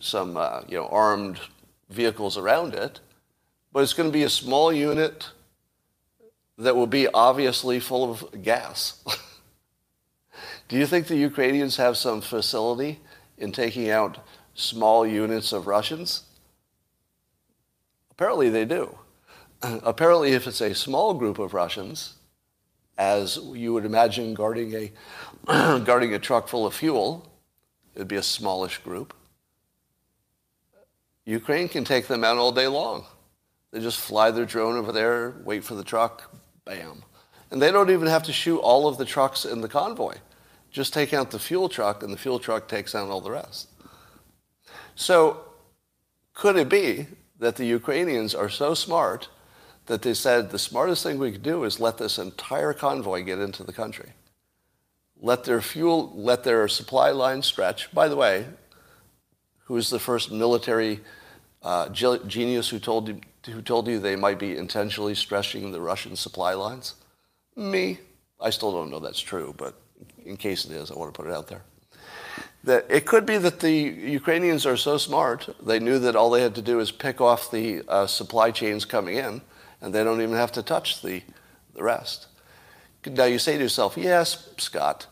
[0.00, 1.40] some uh, you know, armed
[1.90, 3.00] vehicles around it,
[3.72, 5.30] but it's going to be a small unit
[6.56, 9.02] that will be obviously full of gas.
[10.68, 13.00] Do you think the Ukrainians have some facility
[13.36, 14.18] in taking out
[14.54, 16.24] small units of Russians?
[18.10, 18.96] Apparently they do.
[19.62, 22.14] Apparently, if it's a small group of Russians,
[22.96, 24.92] as you would imagine guarding a
[25.46, 27.30] guarding a truck full of fuel.
[27.94, 29.14] It'd be a smallish group.
[31.26, 33.04] Ukraine can take them out all day long.
[33.70, 36.32] They just fly their drone over there, wait for the truck,
[36.64, 37.02] bam.
[37.50, 40.16] And they don't even have to shoot all of the trucks in the convoy.
[40.70, 43.68] Just take out the fuel truck, and the fuel truck takes out all the rest.
[44.96, 45.44] So,
[46.34, 47.06] could it be
[47.38, 49.28] that the Ukrainians are so smart
[49.86, 53.38] that they said the smartest thing we could do is let this entire convoy get
[53.38, 54.12] into the country?
[55.24, 57.90] Let their fuel, let their supply line stretch.
[57.94, 58.44] By the way,
[59.64, 61.00] who is the first military
[61.62, 66.14] uh, genius who told, you, who told you they might be intentionally stretching the Russian
[66.14, 66.96] supply lines?
[67.56, 68.00] Me.
[68.38, 69.80] I still don't know that's true, but
[70.26, 71.62] in case it is, I want to put it out there.
[72.64, 76.42] That it could be that the Ukrainians are so smart, they knew that all they
[76.42, 79.40] had to do is pick off the uh, supply chains coming in,
[79.80, 81.22] and they don't even have to touch the,
[81.74, 82.26] the rest.
[83.06, 85.06] Now you say to yourself, yes, Scott,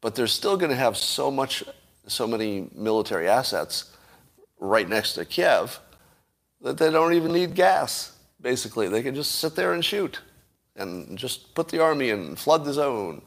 [0.00, 1.62] but they're still going to have so much,
[2.06, 3.96] so many military assets
[4.58, 5.80] right next to Kiev
[6.62, 8.16] that they don't even need gas.
[8.40, 10.20] Basically, they can just sit there and shoot,
[10.76, 13.22] and just put the army in, and flood the zone.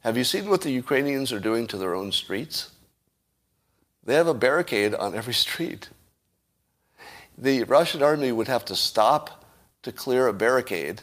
[0.00, 2.70] Have you seen what the Ukrainians are doing to their own streets?
[4.04, 5.90] They have a barricade on every street.
[7.36, 9.44] The Russian army would have to stop
[9.82, 11.02] to clear a barricade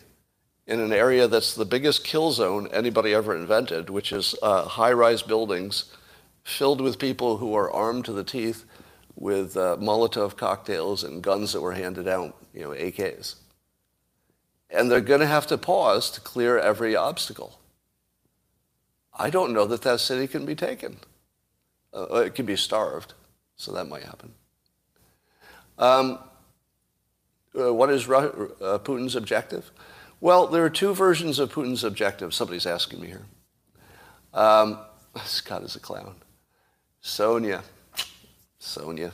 [0.67, 5.21] in an area that's the biggest kill zone anybody ever invented, which is uh, high-rise
[5.21, 5.85] buildings
[6.43, 8.65] filled with people who are armed to the teeth
[9.15, 13.35] with uh, Molotov cocktails and guns that were handed out, you know, AKs.
[14.69, 17.59] And they're going to have to pause to clear every obstacle.
[19.17, 20.97] I don't know that that city can be taken.
[21.93, 23.13] Uh, it can be starved,
[23.55, 24.33] so that might happen.
[25.77, 26.19] Um,
[27.57, 29.71] uh, what is Ru- uh, Putin's objective?
[30.21, 32.33] Well, there are two versions of Putin's objective.
[32.33, 33.25] Somebody's asking me here.
[34.33, 34.79] Um,
[35.23, 36.15] Scott is a clown.
[37.01, 37.63] Sonia.
[38.57, 39.11] Sonia.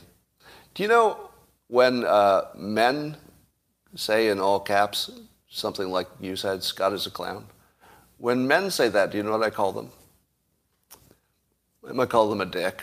[0.74, 1.30] Do you know
[1.68, 3.16] when uh, men
[3.94, 5.10] say in all caps
[5.48, 7.46] something like you said, Scott is a clown?
[8.18, 9.90] When men say that, do you know what I call them?
[11.88, 12.82] I might call them a dick.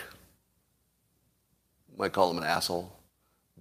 [1.92, 2.92] I might call them an asshole.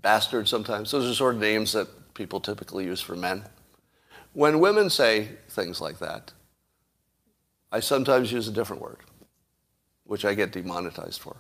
[0.02, 0.92] Bastard sometimes.
[0.92, 3.44] Those are sort of names that people typically use for men.
[4.34, 6.32] When women say things like that,
[7.72, 8.98] I sometimes use a different word,
[10.06, 11.36] which I get demonetized for.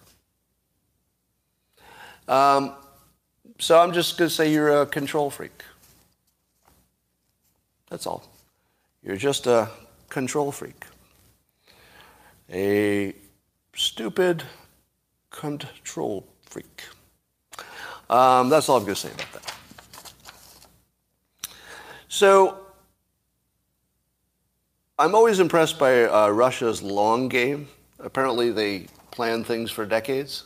[2.27, 2.73] Um,
[3.57, 5.63] so I'm just going to say you're a control freak.
[7.89, 8.29] That's all.
[9.03, 9.69] You're just a
[10.09, 10.85] control freak.
[12.51, 13.15] A
[13.75, 14.43] stupid
[15.31, 16.83] control freak.
[18.09, 19.53] Um, that's all I'm going to say about that.
[22.07, 22.59] So
[24.99, 27.69] I'm always impressed by uh, Russia's long game.
[27.99, 30.43] Apparently, they plan things for decades.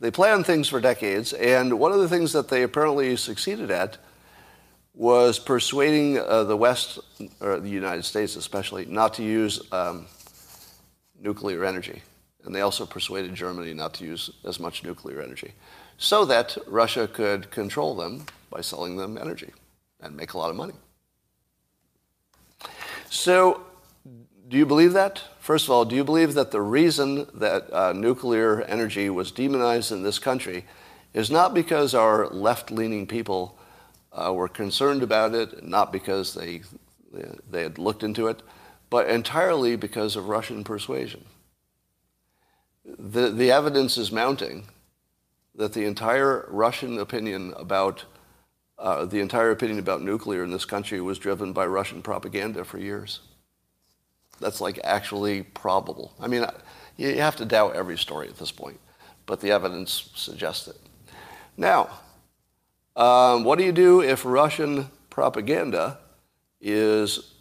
[0.00, 3.96] They plan things for decades, and one of the things that they apparently succeeded at
[4.92, 6.98] was persuading uh, the West,
[7.40, 10.04] or the United States especially, not to use um,
[11.18, 12.02] nuclear energy.
[12.44, 15.54] And they also persuaded Germany not to use as much nuclear energy
[15.96, 19.52] so that Russia could control them by selling them energy
[20.02, 20.74] and make a lot of money.
[23.10, 23.62] So,
[24.48, 25.22] do you believe that?
[25.40, 29.92] First of all, do you believe that the reason that uh, nuclear energy was demonized
[29.92, 30.64] in this country
[31.12, 33.58] is not because our left leaning people
[34.12, 36.62] uh, were concerned about it, not because they,
[37.50, 38.42] they had looked into it,
[38.90, 41.24] but entirely because of Russian persuasion?
[42.84, 44.66] The, the evidence is mounting
[45.54, 48.04] that the entire Russian opinion about
[48.78, 52.78] uh, the entire opinion about nuclear in this country was driven by Russian propaganda for
[52.78, 53.20] years.
[54.40, 56.12] That's like actually probable.
[56.20, 56.44] I mean,
[56.96, 58.80] you have to doubt every story at this point,
[59.26, 60.76] but the evidence suggests it.
[61.56, 61.88] Now,
[62.96, 65.98] um, what do you do if Russian propaganda
[66.60, 67.34] is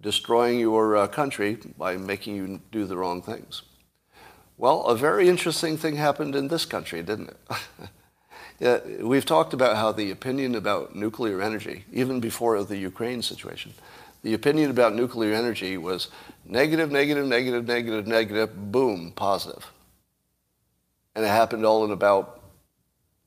[0.00, 3.62] destroying your uh, country by making you do the wrong things?
[4.56, 7.38] Well, a very interesting thing happened in this country, didn't it?
[8.60, 13.72] yeah, we've talked about how the opinion about nuclear energy, even before the Ukraine situation,
[14.22, 16.08] the opinion about nuclear energy was
[16.44, 19.66] negative, negative, negative, negative, negative, boom, positive.
[21.14, 22.42] And it happened all in about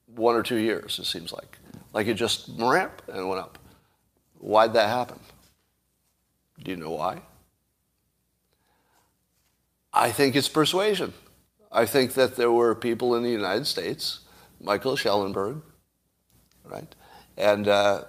[0.06, 1.58] one or two years, it seems like.
[1.94, 3.58] Like it just ramp and went up.
[4.38, 5.20] Why'd that happen?
[6.64, 7.22] Do you know why?
[9.92, 11.14] I think it's persuasion.
[11.72, 14.20] I think that there were people in the United States,
[14.64, 15.62] Michael Schellenberg,
[16.64, 16.96] right,
[17.38, 18.06] and uh,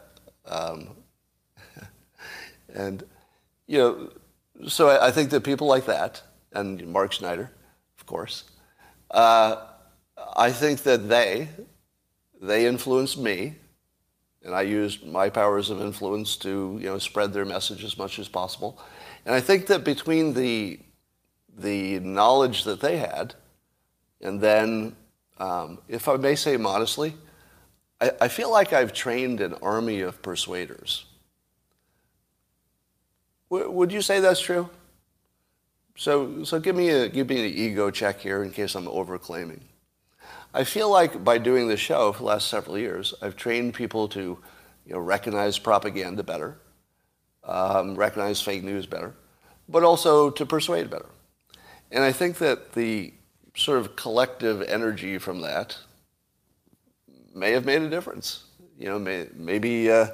[0.46, 0.96] um,
[2.74, 3.04] and
[3.66, 4.12] you know,
[4.68, 7.50] so I, I, think that people like that, and Mark Schneider,
[7.98, 8.44] of course,
[9.10, 9.56] uh,
[10.36, 11.48] I think that they
[12.40, 13.56] they influenced me,
[14.42, 18.18] and I used my powers of influence to you know spread their message as much
[18.18, 18.80] as possible,
[19.26, 20.78] and I think that between the
[21.56, 23.34] the knowledge that they had
[24.24, 24.96] and then,
[25.38, 27.14] um, if I may say modestly,
[28.00, 31.06] I, I feel like I've trained an army of persuaders.
[33.50, 34.68] W- would you say that's true?
[35.96, 39.60] So, so give me a give me an ego check here in case I'm overclaiming.
[40.52, 44.08] I feel like by doing this show for the last several years, I've trained people
[44.08, 44.38] to,
[44.86, 46.56] you know, recognize propaganda better,
[47.42, 49.14] um, recognize fake news better,
[49.68, 51.10] but also to persuade better.
[51.90, 53.14] And I think that the
[53.54, 55.76] sort of collective energy from that
[57.34, 58.44] may have made a difference.
[58.78, 60.08] You know, may, maybe uh,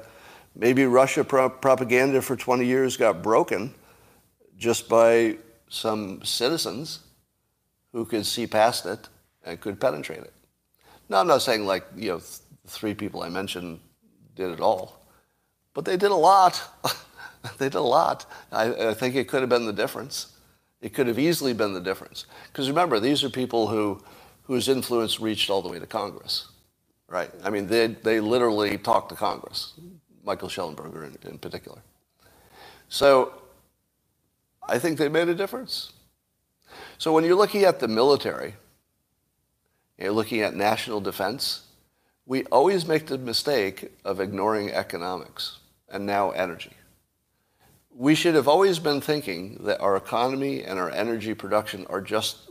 [0.55, 3.73] Maybe Russia pro- propaganda for 20 years got broken
[4.57, 5.37] just by
[5.69, 6.99] some citizens
[7.93, 9.07] who could see past it
[9.43, 10.33] and could penetrate it.
[11.09, 13.79] Now, I'm not saying like, you know, th- three people I mentioned
[14.35, 15.01] did it all,
[15.73, 16.61] but they did a lot.
[17.57, 18.25] they did a lot.
[18.51, 20.35] I, I think it could have been the difference.
[20.81, 22.25] It could have easily been the difference.
[22.47, 24.01] Because remember, these are people who,
[24.43, 26.47] whose influence reached all the way to Congress,
[27.07, 27.31] right?
[27.43, 29.73] I mean, they, they literally talked to Congress,
[30.23, 31.79] Michael Shellenberger in, in particular.
[32.89, 33.33] So
[34.67, 35.93] I think they made a difference.
[36.97, 38.55] So when you're looking at the military,
[39.99, 41.67] you're looking at national defense,
[42.25, 45.59] we always make the mistake of ignoring economics
[45.89, 46.71] and now energy
[47.95, 52.49] we should have always been thinking that our economy and our energy production are just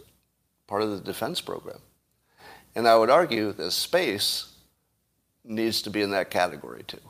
[0.66, 1.80] part of the defense program.
[2.74, 4.52] And I would argue that space
[5.44, 7.00] needs to be in that category too.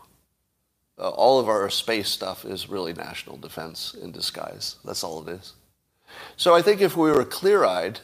[0.99, 4.77] Uh, all of our space stuff is really national defense in disguise.
[4.85, 5.55] That's all it is.
[6.37, 8.01] So I think if we were clear eyed,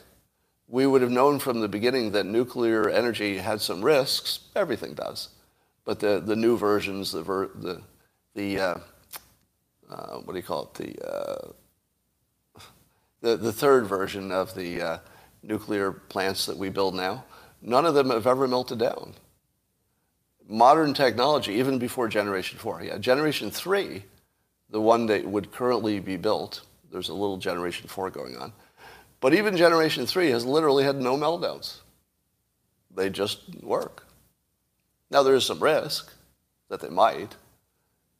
[0.68, 4.40] we would have known from the beginning that nuclear energy had some risks.
[4.56, 5.28] Everything does.
[5.84, 7.82] But the, the new versions, the, ver, the,
[8.34, 8.74] the uh,
[9.90, 10.74] uh, what do you call it?
[10.74, 11.52] The, uh,
[13.20, 14.98] the, the third version of the uh,
[15.42, 17.24] nuclear plants that we build now,
[17.62, 19.14] none of them have ever melted down.
[20.48, 24.04] Modern technology, even before Generation 4, yeah, Generation 3,
[24.70, 28.52] the one that would currently be built, there's a little Generation 4 going on,
[29.20, 31.78] but even Generation 3 has literally had no meltdowns.
[32.94, 34.06] They just work.
[35.10, 36.12] Now, there is some risk
[36.68, 37.34] that they might,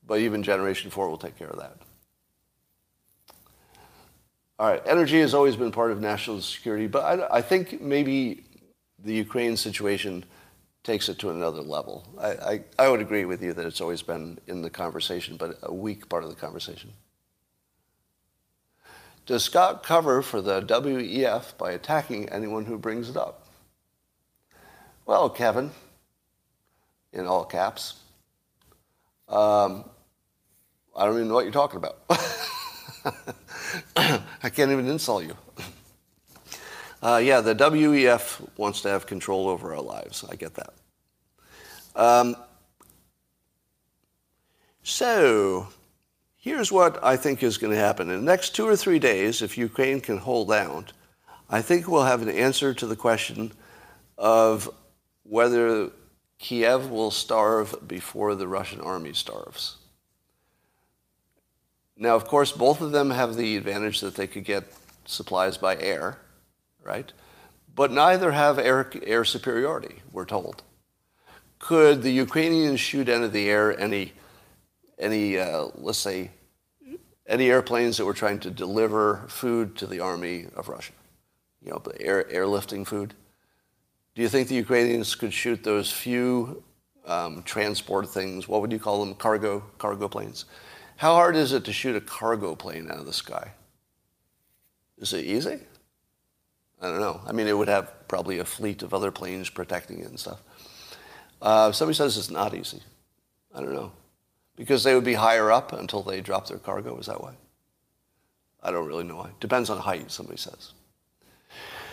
[0.07, 1.77] but even Generation 4 will take care of that.
[4.59, 8.45] All right, energy has always been part of national security, but I, I think maybe
[9.05, 10.25] the Ukraine situation
[10.83, 12.07] takes it to another level.
[12.19, 15.59] I, I, I, would agree with you that it's always been in the conversation, but
[15.63, 16.93] a weak part of the conversation.
[19.27, 23.49] Does Scott cover for the WEF by attacking anyone who brings it up?
[25.05, 25.73] Well, Kevin,
[27.13, 28.01] in all caps,
[29.29, 29.85] um,
[30.97, 31.99] I don't even know what you're talking about.
[34.43, 35.37] I can't even insult you.
[37.03, 40.25] Uh, yeah, the WEF wants to have control over our lives.
[40.29, 40.73] I get that.
[41.95, 42.35] Um,
[44.83, 45.69] so,
[46.37, 48.09] here's what I think is going to happen.
[48.09, 50.93] In the next two or three days, if Ukraine can hold out,
[51.51, 53.53] I think we'll have an answer to the question
[54.17, 54.71] of
[55.25, 55.91] whether
[56.39, 59.77] Kiev will starve before the Russian army starves.
[61.97, 64.65] Now, of course, both of them have the advantage that they could get
[65.07, 66.19] supplies by air,
[66.83, 67.11] right?
[67.75, 70.63] But neither have air, air superiority, we're told.
[71.59, 74.13] Could the Ukrainians shoot into the air any,
[74.99, 76.31] any uh, let's say,
[77.27, 80.93] any airplanes that were trying to deliver food to the army of Russia?
[81.63, 83.15] You know, air, airlifting food?
[84.15, 86.63] Do you think the Ukrainians could shoot those few
[87.07, 88.49] um, transport things?
[88.49, 89.15] What would you call them?
[89.15, 90.45] Cargo, cargo planes?
[90.97, 93.53] How hard is it to shoot a cargo plane out of the sky?
[94.99, 95.59] Is it easy?
[96.81, 97.21] I don't know.
[97.27, 100.43] I mean, it would have probably a fleet of other planes protecting it and stuff.
[101.41, 102.81] Uh, somebody says it's not easy.
[103.55, 103.93] I don't know.
[104.57, 106.99] Because they would be higher up until they drop their cargo.
[106.99, 107.35] Is that why?
[108.63, 109.31] I don't really know why.
[109.39, 110.73] Depends on height, somebody says.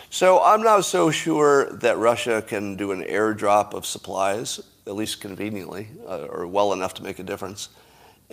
[0.08, 5.20] So I'm not so sure that Russia can do an airdrop of supplies, at least
[5.20, 7.68] conveniently, uh, or well enough to make a difference.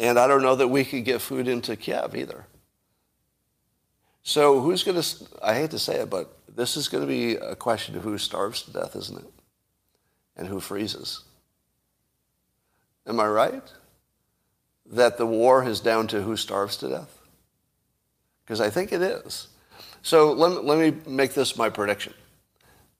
[0.02, 2.48] And I don't know that we could get food into Kiev either.
[4.24, 7.36] So who's going to, I hate to say it, but this is going to be
[7.36, 9.32] a question of who starves to death, isn't it?
[10.36, 11.22] And who freezes.
[13.06, 13.74] Am I right?
[14.88, 17.22] That the war is down to who starves to death?
[18.44, 19.50] Because I think it is.
[20.02, 22.16] So let, let me make this my prediction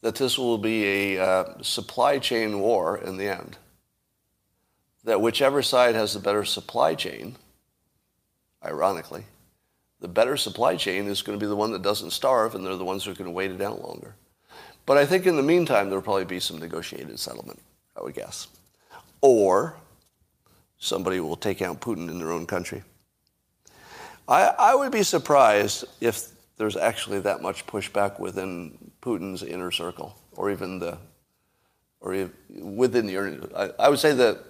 [0.02, 3.58] that this will be a uh, supply chain war in the end
[5.04, 7.36] that whichever side has the better supply chain,
[8.64, 9.26] ironically,
[10.00, 12.76] the better supply chain is going to be the one that doesn't starve, and they're
[12.76, 14.16] the ones who are going to wait it out longer.
[14.86, 17.60] But I think in the meantime, there'll probably be some negotiated settlement,
[17.96, 18.48] I would guess.
[19.22, 19.76] Or
[20.80, 22.84] somebody will take out Putin in their own country.
[24.28, 30.18] I, I would be surprised if there's actually that much pushback within Putin's inner circle,
[30.34, 30.98] or even the,
[32.00, 33.50] or within the.
[33.56, 34.44] I, I would say that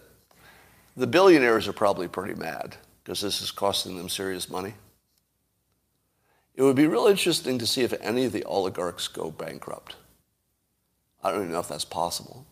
[1.01, 4.75] the billionaires are probably pretty mad because this is costing them serious money.
[6.53, 9.95] It would be real interesting to see if any of the oligarchs go bankrupt.
[11.23, 12.45] I don't even know if that's possible.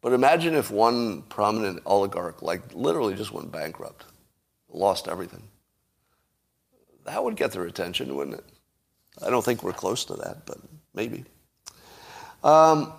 [0.00, 4.06] But imagine if one prominent oligarch, like literally just went bankrupt,
[4.68, 5.44] lost everything.
[7.04, 8.44] That would get their attention, wouldn't it?
[9.24, 10.58] I don't think we're close to that, but
[10.94, 11.26] maybe.
[12.42, 12.92] Um,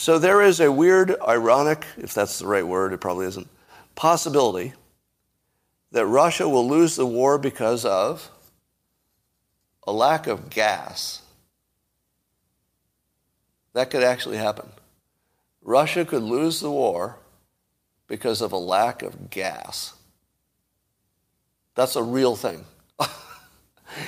[0.00, 3.46] so there is a weird, ironic, if that's the right word, it probably isn't,
[3.94, 4.72] possibility
[5.92, 8.30] that Russia will lose the war because of
[9.86, 11.20] a lack of gas.
[13.74, 14.70] That could actually happen.
[15.60, 17.18] Russia could lose the war
[18.08, 19.92] because of a lack of gas.
[21.74, 22.64] That's a real thing.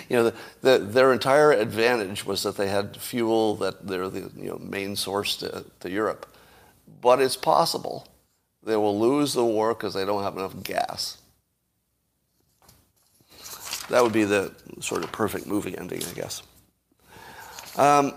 [0.08, 4.30] you know, the, the, their entire advantage was that they had fuel that they're the
[4.36, 6.26] you know, main source to, to Europe.
[7.00, 8.06] But it's possible
[8.62, 11.18] they will lose the war because they don't have enough gas.
[13.88, 16.42] That would be the sort of perfect movie ending, I guess.
[17.76, 18.12] Um,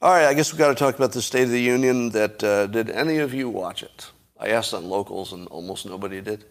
[0.00, 2.10] all right, I guess we've got to talk about the State of the Union.
[2.10, 4.10] That uh, did any of you watch it?
[4.38, 6.44] I asked on locals, and almost nobody did.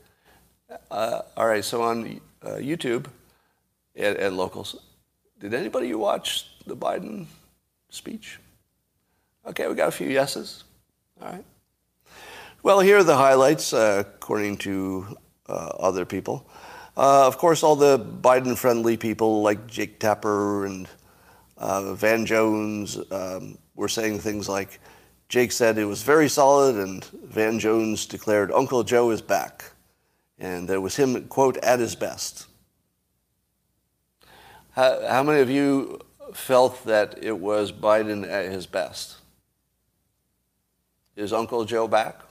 [0.89, 3.07] Uh, all right, so on uh, YouTube
[3.95, 4.75] and, and, locals,
[5.39, 7.25] did anybody watch the Biden
[7.89, 8.39] speech?
[9.45, 10.63] Okay, we got a few yeses.
[11.21, 11.45] All right.
[12.63, 15.17] Well, here are the highlights, uh, according to
[15.49, 16.47] uh, other people.
[16.95, 20.87] Uh, of course, all the Biden-friendly people like Jake Tapper and
[21.57, 24.79] uh, Van Jones um, were saying things like,
[25.29, 29.71] Jake said it was very solid, and Van Jones declared Uncle Joe is back.
[30.37, 32.47] And it was him, quote, at his best.
[34.71, 35.99] How, how many of you
[36.33, 39.17] felt that it was Biden at his best?
[41.15, 42.21] Is Uncle Joe back?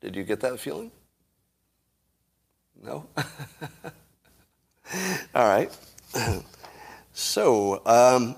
[0.00, 0.92] Did you get that feeling?
[2.82, 3.06] No?
[5.34, 5.70] All right.
[7.16, 8.34] So, um,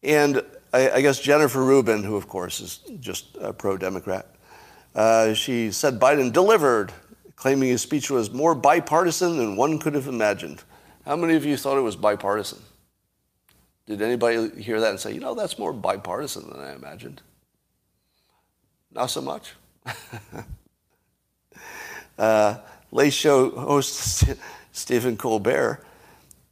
[0.00, 4.32] and I, I, guess Jennifer Rubin, who of course is just a pro Democrat,
[4.94, 6.92] uh, she said Biden delivered,
[7.34, 10.62] claiming his speech was more bipartisan than one could have imagined.
[11.04, 12.60] How many of you thought it was bipartisan?
[13.86, 17.20] Did anybody hear that and say, you know, that's more bipartisan than I imagined?
[18.92, 19.54] Not so much.
[22.18, 22.58] uh,
[22.90, 24.24] late show host
[24.72, 25.84] Stephen Colbert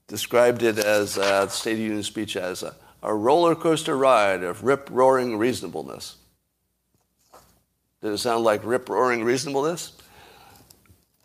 [0.09, 3.97] described it as uh, the State of the Union speech as a a roller coaster
[3.97, 6.17] ride of rip roaring reasonableness.
[8.03, 9.93] Did it sound like rip roaring reasonableness?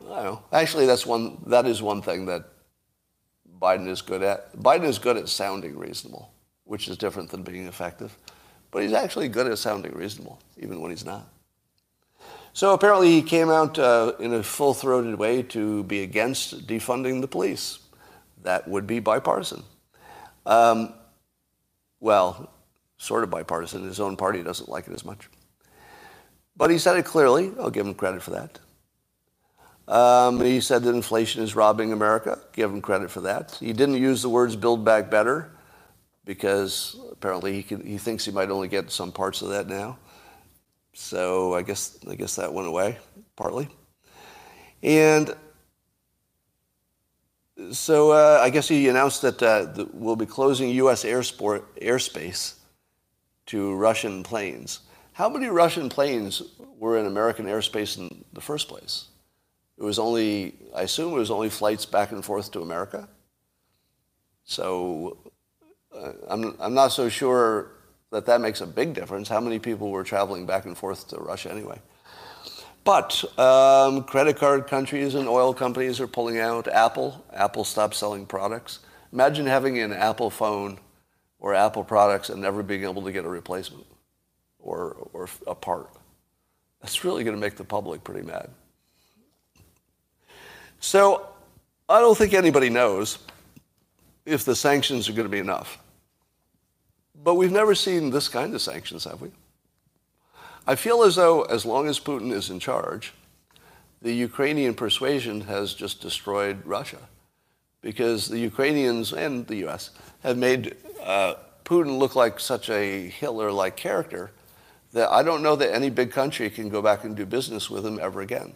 [0.02, 0.44] I don't know.
[0.52, 2.50] Actually, that's one, that is one thing that
[3.62, 4.56] Biden is good at.
[4.56, 6.32] Biden is good at sounding reasonable,
[6.66, 8.18] which is different than being effective.
[8.72, 11.28] But he's actually good at sounding reasonable, even when he's not.
[12.53, 17.22] So apparently, he came out uh, in a full throated way to be against defunding
[17.22, 17.80] the police.
[18.43, 19.64] That would be bipartisan.
[20.45, 20.93] Um,
[21.99, 22.49] well,
[22.97, 23.84] sort of bipartisan.
[23.84, 25.30] His own party doesn't like it as much.
[26.56, 27.51] But he said it clearly.
[27.60, 28.60] I'll give him credit for that.
[29.88, 32.40] Um, he said that inflation is robbing America.
[32.54, 33.58] Give him credit for that.
[33.60, 35.52] He didn't use the words build back better
[36.26, 39.98] because apparently he, can, he thinks he might only get some parts of that now.
[40.94, 42.98] So I guess, I guess that went away
[43.36, 43.70] partly.
[44.82, 45.36] And
[47.72, 51.04] so uh, I guess he announced that uh, we'll be closing U.S.
[51.04, 52.56] Airsport, airspace
[53.48, 54.80] to Russian planes.
[55.14, 56.42] How many Russian planes
[56.78, 59.06] were in American airspace in the first place?
[59.78, 63.10] It was only, I assume it was only flights back and forth to America.
[64.46, 65.18] So
[65.94, 67.72] uh, I'm, I'm not so sure
[68.12, 69.28] that that makes a big difference.
[69.28, 71.82] How many people were traveling back and forth to Russia anyway?
[72.86, 76.68] But um, credit card countries and oil companies are pulling out.
[76.68, 78.80] Apple, Apple stopped selling products.
[79.12, 80.80] Imagine having an Apple phone
[81.40, 83.88] or Apple products and never being able to get a replacement
[84.60, 85.90] or, or a part.
[86.82, 88.50] That's really going to make the public pretty mad.
[90.86, 91.26] So
[91.90, 93.18] I don't think anybody knows
[94.24, 95.80] if the sanctions are going to be enough.
[97.24, 99.32] But we've never seen this kind of sanctions, have we?
[100.68, 103.14] I feel as though as long as Putin is in charge,
[104.04, 107.10] the Ukrainian persuasion has just destroyed Russia
[107.82, 109.90] because the Ukrainians and the US
[110.22, 111.34] have made uh,
[111.64, 114.30] Putin look like such a Hitler like character
[114.94, 117.84] that I don't know that any big country can go back and do business with
[117.84, 118.54] him ever again.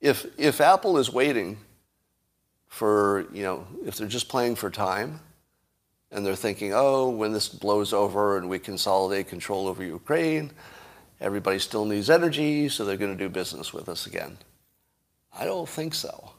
[0.00, 1.58] If, if Apple is waiting
[2.68, 5.20] for, you know, if they're just playing for time
[6.10, 10.52] and they're thinking, oh, when this blows over and we consolidate control over Ukraine,
[11.20, 14.38] Everybody still needs energy, so they're going to do business with us again.
[15.38, 16.32] I don't think so.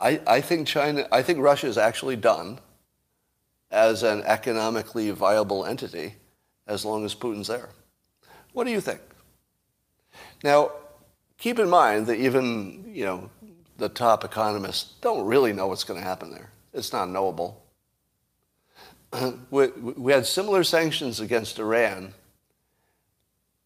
[0.00, 2.58] I, I think China, I think Russia is actually done
[3.70, 6.14] as an economically viable entity
[6.66, 7.68] as long as Putin's there.
[8.54, 9.00] What do you think?
[10.42, 10.72] Now,
[11.44, 13.28] keep in mind that even, you know,
[13.76, 16.48] the top economists don't really know what's going to happen there.
[16.72, 17.62] It's not knowable.
[19.50, 22.14] we, we had similar sanctions against Iran,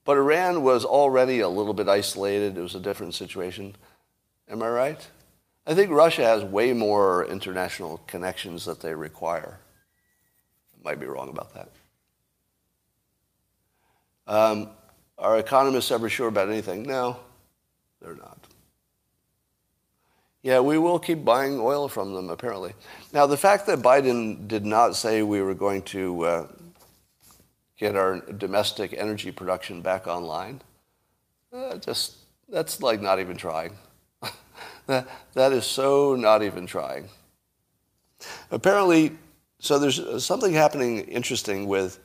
[0.04, 2.58] but Iran was already a little bit isolated.
[2.58, 3.76] It was a different situation.
[4.48, 5.10] Am I right?
[5.64, 9.60] I think Russia has way more international connections that they require.
[10.74, 11.68] I might be wrong about that.
[14.26, 14.70] Um,
[15.16, 16.82] are economists ever sure about anything?
[16.82, 17.18] No,
[18.00, 18.46] they're not.
[20.42, 22.72] Yeah, we will keep buying oil from them, apparently.
[23.12, 26.46] Now, the fact that Biden did not say we were going to uh,
[27.76, 30.62] get our domestic energy production back online,
[31.52, 32.16] uh, just
[32.48, 33.72] that's like not even trying.
[34.86, 37.08] that, that is so not even trying.
[38.50, 39.12] Apparently,
[39.58, 41.98] so there's something happening interesting with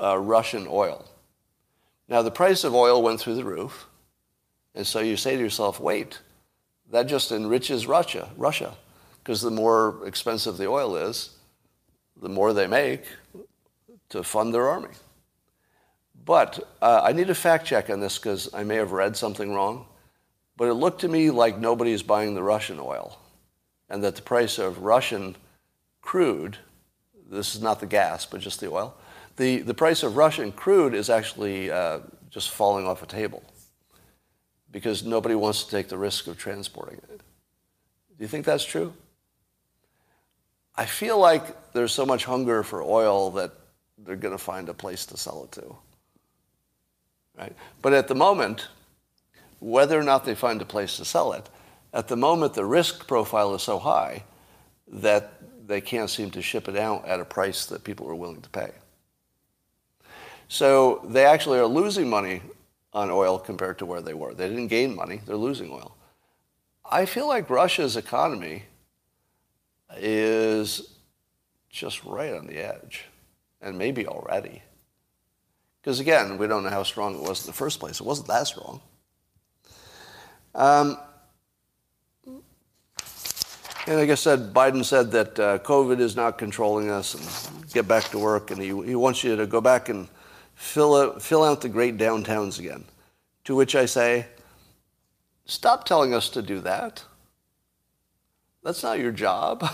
[0.00, 1.06] uh, Russian oil.
[2.08, 3.86] Now, the price of oil went through the roof,
[4.76, 6.20] and so you say to yourself, wait,
[6.90, 8.76] that just enriches Russia, Russia,
[9.18, 11.30] because the more expensive the oil is,
[12.20, 13.02] the more they make
[14.10, 14.94] to fund their army.
[16.24, 19.52] But uh, I need a fact check on this because I may have read something
[19.52, 19.86] wrong.
[20.56, 23.18] But it looked to me like nobody is buying the Russian oil,
[23.88, 25.36] and that the price of Russian
[26.02, 26.58] crude,
[27.30, 28.94] this is not the gas, but just the oil,
[29.36, 32.00] the, the price of Russian crude is actually uh,
[32.30, 33.42] just falling off a table
[34.76, 37.18] because nobody wants to take the risk of transporting it.
[37.18, 38.92] Do you think that's true?
[40.74, 43.52] I feel like there's so much hunger for oil that
[43.96, 45.76] they're going to find a place to sell it to.
[47.38, 47.56] Right?
[47.80, 48.68] But at the moment,
[49.60, 51.48] whether or not they find a place to sell it,
[51.94, 54.24] at the moment the risk profile is so high
[54.88, 58.42] that they can't seem to ship it out at a price that people are willing
[58.42, 58.72] to pay.
[60.48, 62.42] So they actually are losing money
[62.96, 64.32] on oil compared to where they were.
[64.32, 65.94] They didn't gain money, they're losing oil.
[66.90, 68.64] I feel like Russia's economy
[69.98, 70.96] is
[71.68, 73.04] just right on the edge,
[73.60, 74.62] and maybe already.
[75.80, 78.00] Because again, we don't know how strong it was in the first place.
[78.00, 78.80] It wasn't that strong.
[80.54, 80.96] Um,
[83.86, 87.86] and like I said, Biden said that uh, COVID is not controlling us and get
[87.86, 90.08] back to work, and he, he wants you to go back and
[90.56, 92.84] fill out, fill out the great downtowns again.
[93.44, 94.26] To which I say,
[95.44, 97.04] stop telling us to do that.
[98.64, 99.70] That's not your job.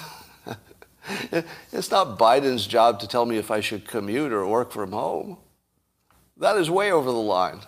[1.72, 5.38] it's not Biden's job to tell me if I should commute or work from home.
[6.36, 7.60] That is way over the line.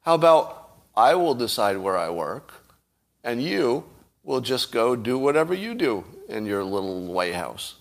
[0.00, 2.54] How about I will decide where I work
[3.22, 3.84] and you
[4.22, 7.74] will just go do whatever you do in your little White House?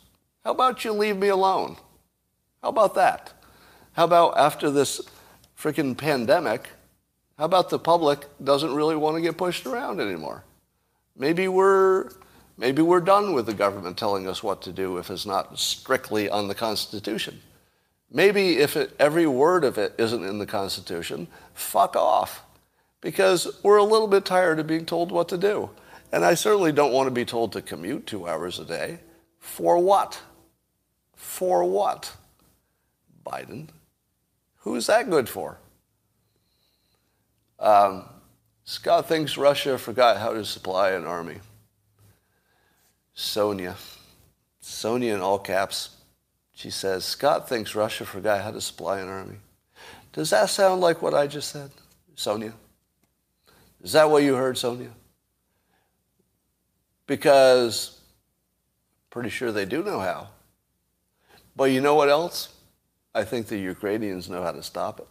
[0.43, 1.77] How about you leave me alone?
[2.61, 3.34] How about that?
[3.95, 4.99] How about after this
[5.57, 6.67] freaking pandemic,
[7.37, 10.43] how about the public doesn't really want to get pushed around anymore?
[11.15, 12.09] Maybe we're
[12.57, 16.29] maybe we're done with the government telling us what to do if it's not strictly
[16.29, 17.41] on the Constitution.
[18.11, 22.43] Maybe if it, every word of it isn't in the Constitution, fuck off.
[22.99, 25.69] Because we're a little bit tired of being told what to do.
[26.11, 28.99] And I certainly don't want to be told to commute two hours a day.
[29.39, 30.21] For what?
[31.15, 32.13] For what?
[33.25, 33.69] Biden.
[34.65, 35.59] Who's that good for?
[37.59, 38.09] Um,
[38.63, 41.37] Scott thinks Russia forgot how to supply an army.
[43.13, 43.75] Sonia.
[44.59, 45.95] Sonia in all caps.
[46.55, 49.37] She says, Scott thinks Russia forgot how to supply an army.
[50.13, 51.69] Does that sound like what I just said,
[52.15, 52.53] Sonia?
[53.83, 54.89] Is that what you heard, Sonia?
[57.05, 57.99] Because
[59.11, 60.29] pretty sure they do know how.
[61.55, 62.54] But you know what else?
[63.15, 65.07] I think the Ukrainians know how to stop it.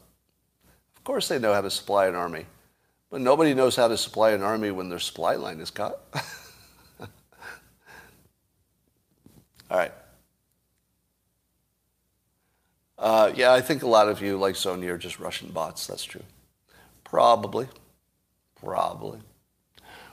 [0.95, 2.45] Of course, they know how to supply an army,
[3.11, 6.05] but nobody knows how to supply an army when their supply line is cut.
[7.01, 7.09] All
[9.71, 9.93] right.
[12.99, 15.87] Uh, yeah, I think a lot of you, like Sonia, are just Russian bots.
[15.87, 16.23] That's true.
[17.05, 17.69] Probably.
[18.61, 19.21] Probably.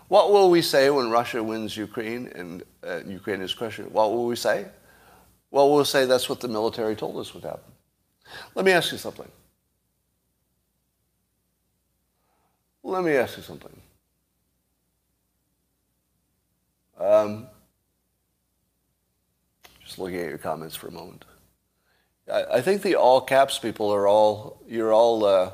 [0.08, 3.80] What will we say when Russia wins Ukraine and uh, Ukraine is crushed?
[3.80, 4.66] What will we say?
[5.52, 7.72] Well, we'll say that's what the military told us would happen.
[8.56, 9.30] Let me ask you something.
[12.84, 13.76] Let me ask you something.
[17.00, 17.48] Um,
[19.84, 21.26] just looking at your comments for a moment.
[22.32, 25.54] I, I think the all caps people are all, you're all, uh,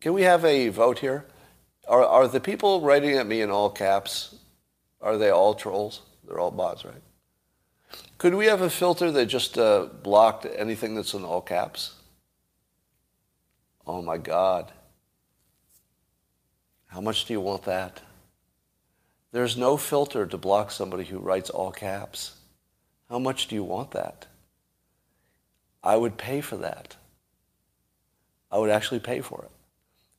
[0.00, 1.26] can we have a vote here?
[1.88, 4.36] Are, are the people writing at me in all caps,
[5.00, 6.02] are they all trolls?
[6.26, 7.02] They're all bots, right?
[8.22, 11.96] Could we have a filter that just uh, blocked anything that's in all caps?
[13.84, 14.70] Oh my God.
[16.86, 18.00] How much do you want that?
[19.32, 22.36] There's no filter to block somebody who writes all caps.
[23.10, 24.28] How much do you want that?
[25.82, 26.94] I would pay for that.
[28.52, 29.50] I would actually pay for it.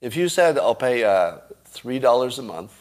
[0.01, 1.37] If you said, I'll pay uh,
[1.73, 2.77] $3 a month,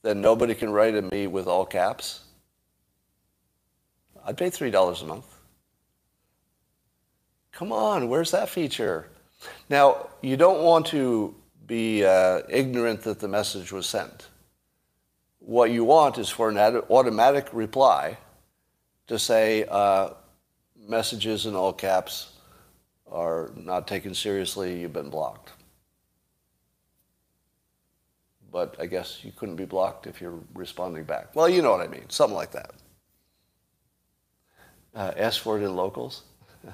[0.00, 2.20] then nobody can write at me with all caps,
[4.30, 5.26] I'd pay $3 a month.
[7.50, 9.08] Come on, where's that feature?
[9.68, 11.34] Now, you don't want to
[11.66, 14.28] be uh, ignorant that the message was sent.
[15.40, 18.18] What you want is for an automatic reply
[19.08, 20.10] to say uh,
[20.78, 22.32] messages in all caps
[23.10, 25.50] are not taken seriously, you've been blocked.
[28.52, 31.34] But I guess you couldn't be blocked if you're responding back.
[31.34, 32.70] Well, you know what I mean, something like that.
[34.94, 36.22] Uh, for it in locals.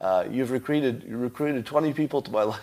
[0.00, 2.60] uh, you've recruited, you recruited 20 people to my life.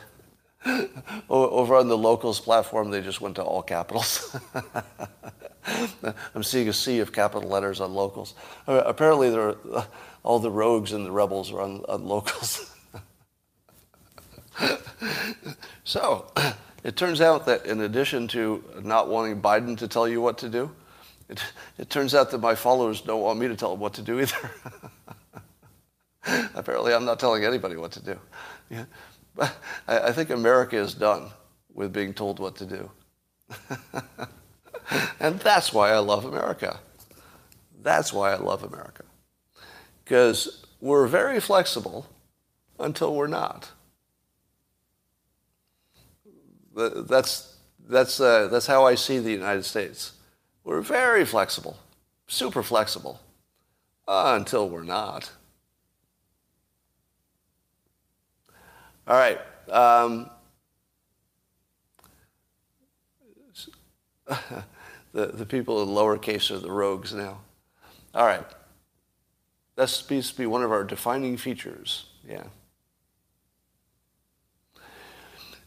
[1.29, 4.35] Over on the locals platform, they just went to all capitals.
[6.35, 8.33] I'm seeing a sea of capital letters on locals.
[8.67, 9.85] Uh, apparently, there are, uh,
[10.23, 12.75] all the rogues and the rebels are on, on locals.
[15.83, 16.31] so,
[16.83, 20.49] it turns out that in addition to not wanting Biden to tell you what to
[20.49, 20.71] do,
[21.29, 21.41] it,
[21.77, 24.19] it turns out that my followers don't want me to tell them what to do
[24.19, 24.51] either.
[26.55, 28.19] Apparently, I'm not telling anybody what to do.
[28.69, 28.85] Yeah.
[29.35, 29.55] But
[29.87, 31.29] I, I think America is done
[31.73, 32.91] with being told what to do.
[35.19, 36.79] and that's why I love America.
[37.81, 39.03] That's why I love America.
[40.03, 42.07] Because we're very flexible
[42.79, 43.69] until we're not.
[46.75, 47.55] That's,
[47.87, 50.13] that's, uh, that's how I see the United States.
[50.69, 51.77] We're very flexible,
[52.27, 53.19] super flexible,
[54.07, 55.31] uh, until we're not.
[59.07, 59.39] All right.
[59.67, 60.29] Um,
[65.11, 67.39] the, the people in lowercase are the rogues now.
[68.13, 68.45] All right.
[69.75, 72.05] That seems to be one of our defining features.
[72.23, 72.43] Yeah.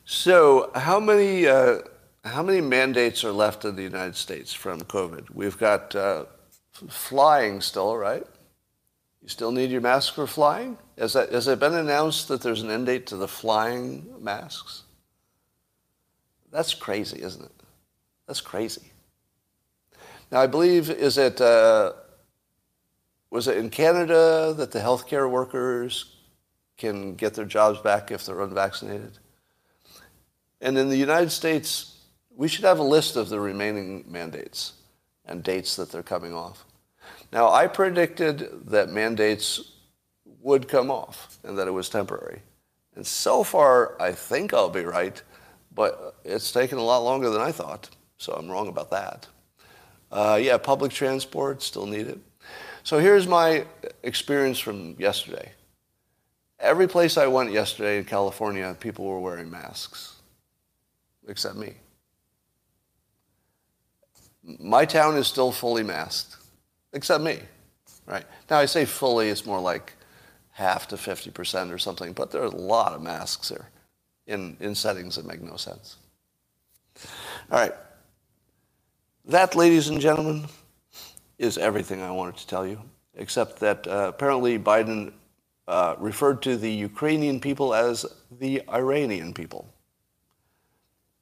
[0.05, 1.78] So, how many uh,
[2.25, 5.31] how many mandates are left in the United States from COVID?
[5.31, 6.27] We've got uh,
[6.73, 8.25] flying still, right?
[9.23, 10.79] You still need your mask for flying?
[10.99, 14.83] Has, that, has it been announced that there's an end date to the flying masks?
[16.51, 17.53] That's crazy, isn't it?
[18.27, 18.93] That's crazy.
[20.31, 21.93] Now, I believe, is it, uh,
[23.31, 26.16] was it in Canada that the healthcare workers
[26.77, 29.18] can get their jobs back if they're unvaccinated?
[30.61, 31.91] And in the United States,
[32.37, 34.74] we should have a list of the remaining mandates
[35.26, 36.64] and dates that they're coming off.
[37.33, 39.72] Now, I predicted that mandates
[40.41, 42.43] would come off and that it was temporary.
[42.95, 45.22] And so far, I think I'll be right,
[45.74, 49.26] but it's taken a lot longer than I thought, so I'm wrong about that.
[50.11, 52.18] Uh, yeah, public transport, still need it.
[52.83, 53.64] So here's my
[54.03, 55.53] experience from yesterday.
[56.59, 60.16] Every place I went yesterday in California, people were wearing masks,
[61.26, 61.74] except me.
[64.45, 66.36] My town is still fully masked
[66.93, 67.38] except me,
[68.07, 68.24] right?
[68.51, 69.93] Now I say fully, it's more like
[70.51, 73.70] half to 50% or something, but there are a lot of masks there
[74.26, 75.97] in, in settings that make no sense.
[77.51, 77.72] All right.
[79.24, 80.47] That, ladies and gentlemen,
[81.38, 82.80] is everything I wanted to tell you,
[83.14, 85.12] except that uh, apparently Biden
[85.68, 89.72] uh, referred to the Ukrainian people as the Iranian people.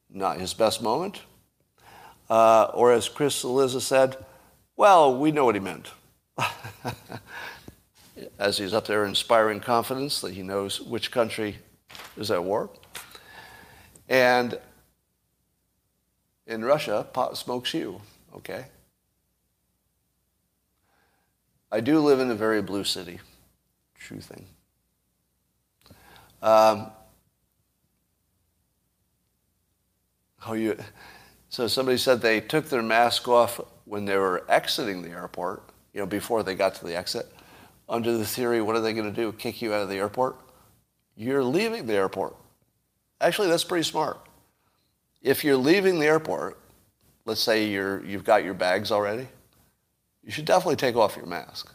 [0.09, 1.21] Not his best moment.
[2.31, 4.15] Uh, or as Chris Cillizza said,
[4.77, 5.91] well, we know what he meant.
[8.39, 11.57] As he's up there inspiring confidence that he knows which country
[12.15, 12.69] is at war.
[14.07, 14.57] And
[16.47, 17.99] in Russia, pot smokes you,
[18.33, 18.67] okay?
[21.69, 23.19] I do live in a very blue city.
[23.99, 24.45] True thing.
[26.41, 26.91] Um,
[30.47, 30.77] oh, you,
[31.51, 35.61] so somebody said they took their mask off when they were exiting the airport,
[35.93, 37.29] you know, before they got to the exit,
[37.89, 39.33] under the theory, what are they going to do?
[39.33, 40.37] Kick you out of the airport?
[41.17, 42.37] You're leaving the airport.
[43.19, 44.17] Actually, that's pretty smart.
[45.21, 46.57] If you're leaving the airport,
[47.25, 49.27] let's say you're, you've got your bags already,
[50.23, 51.69] you should definitely take off your mask.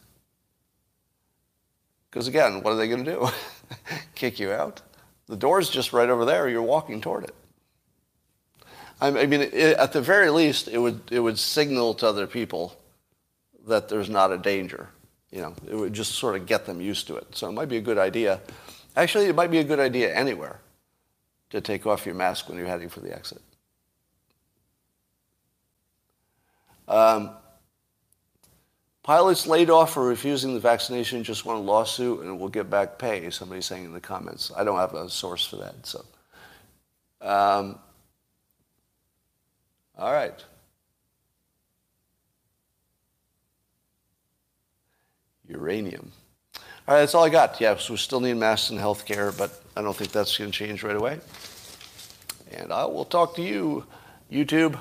[2.11, 3.29] Because again, what are they going to do?
[4.15, 4.81] Kick you out?
[5.27, 6.49] The door's just right over there.
[6.49, 7.35] You're walking toward it.
[9.01, 12.79] I mean, it, at the very least, it would, it would signal to other people
[13.67, 14.89] that there's not a danger.
[15.31, 17.27] You know, it would just sort of get them used to it.
[17.37, 18.41] So it might be a good idea.
[18.97, 20.61] Actually, it might be a good idea anywhere
[21.51, 23.43] to take off your mask when you're heading for the exit.
[26.89, 27.31] Um,
[29.03, 32.99] pilots laid off for refusing the vaccination just won a lawsuit and will get back
[32.99, 34.53] pay, somebody's saying in the comments.
[34.57, 35.87] I don't have a source for that.
[35.87, 36.05] So,
[37.21, 37.79] um,
[39.99, 40.45] All right.
[45.49, 46.13] Uranium.
[46.89, 47.61] All right, that's all I got.
[47.61, 50.57] Yeah, so we still need masks in healthcare, but I don't think that's going to
[50.57, 51.19] change right away.
[52.53, 53.87] And I will talk to you,
[54.31, 54.79] YouTube.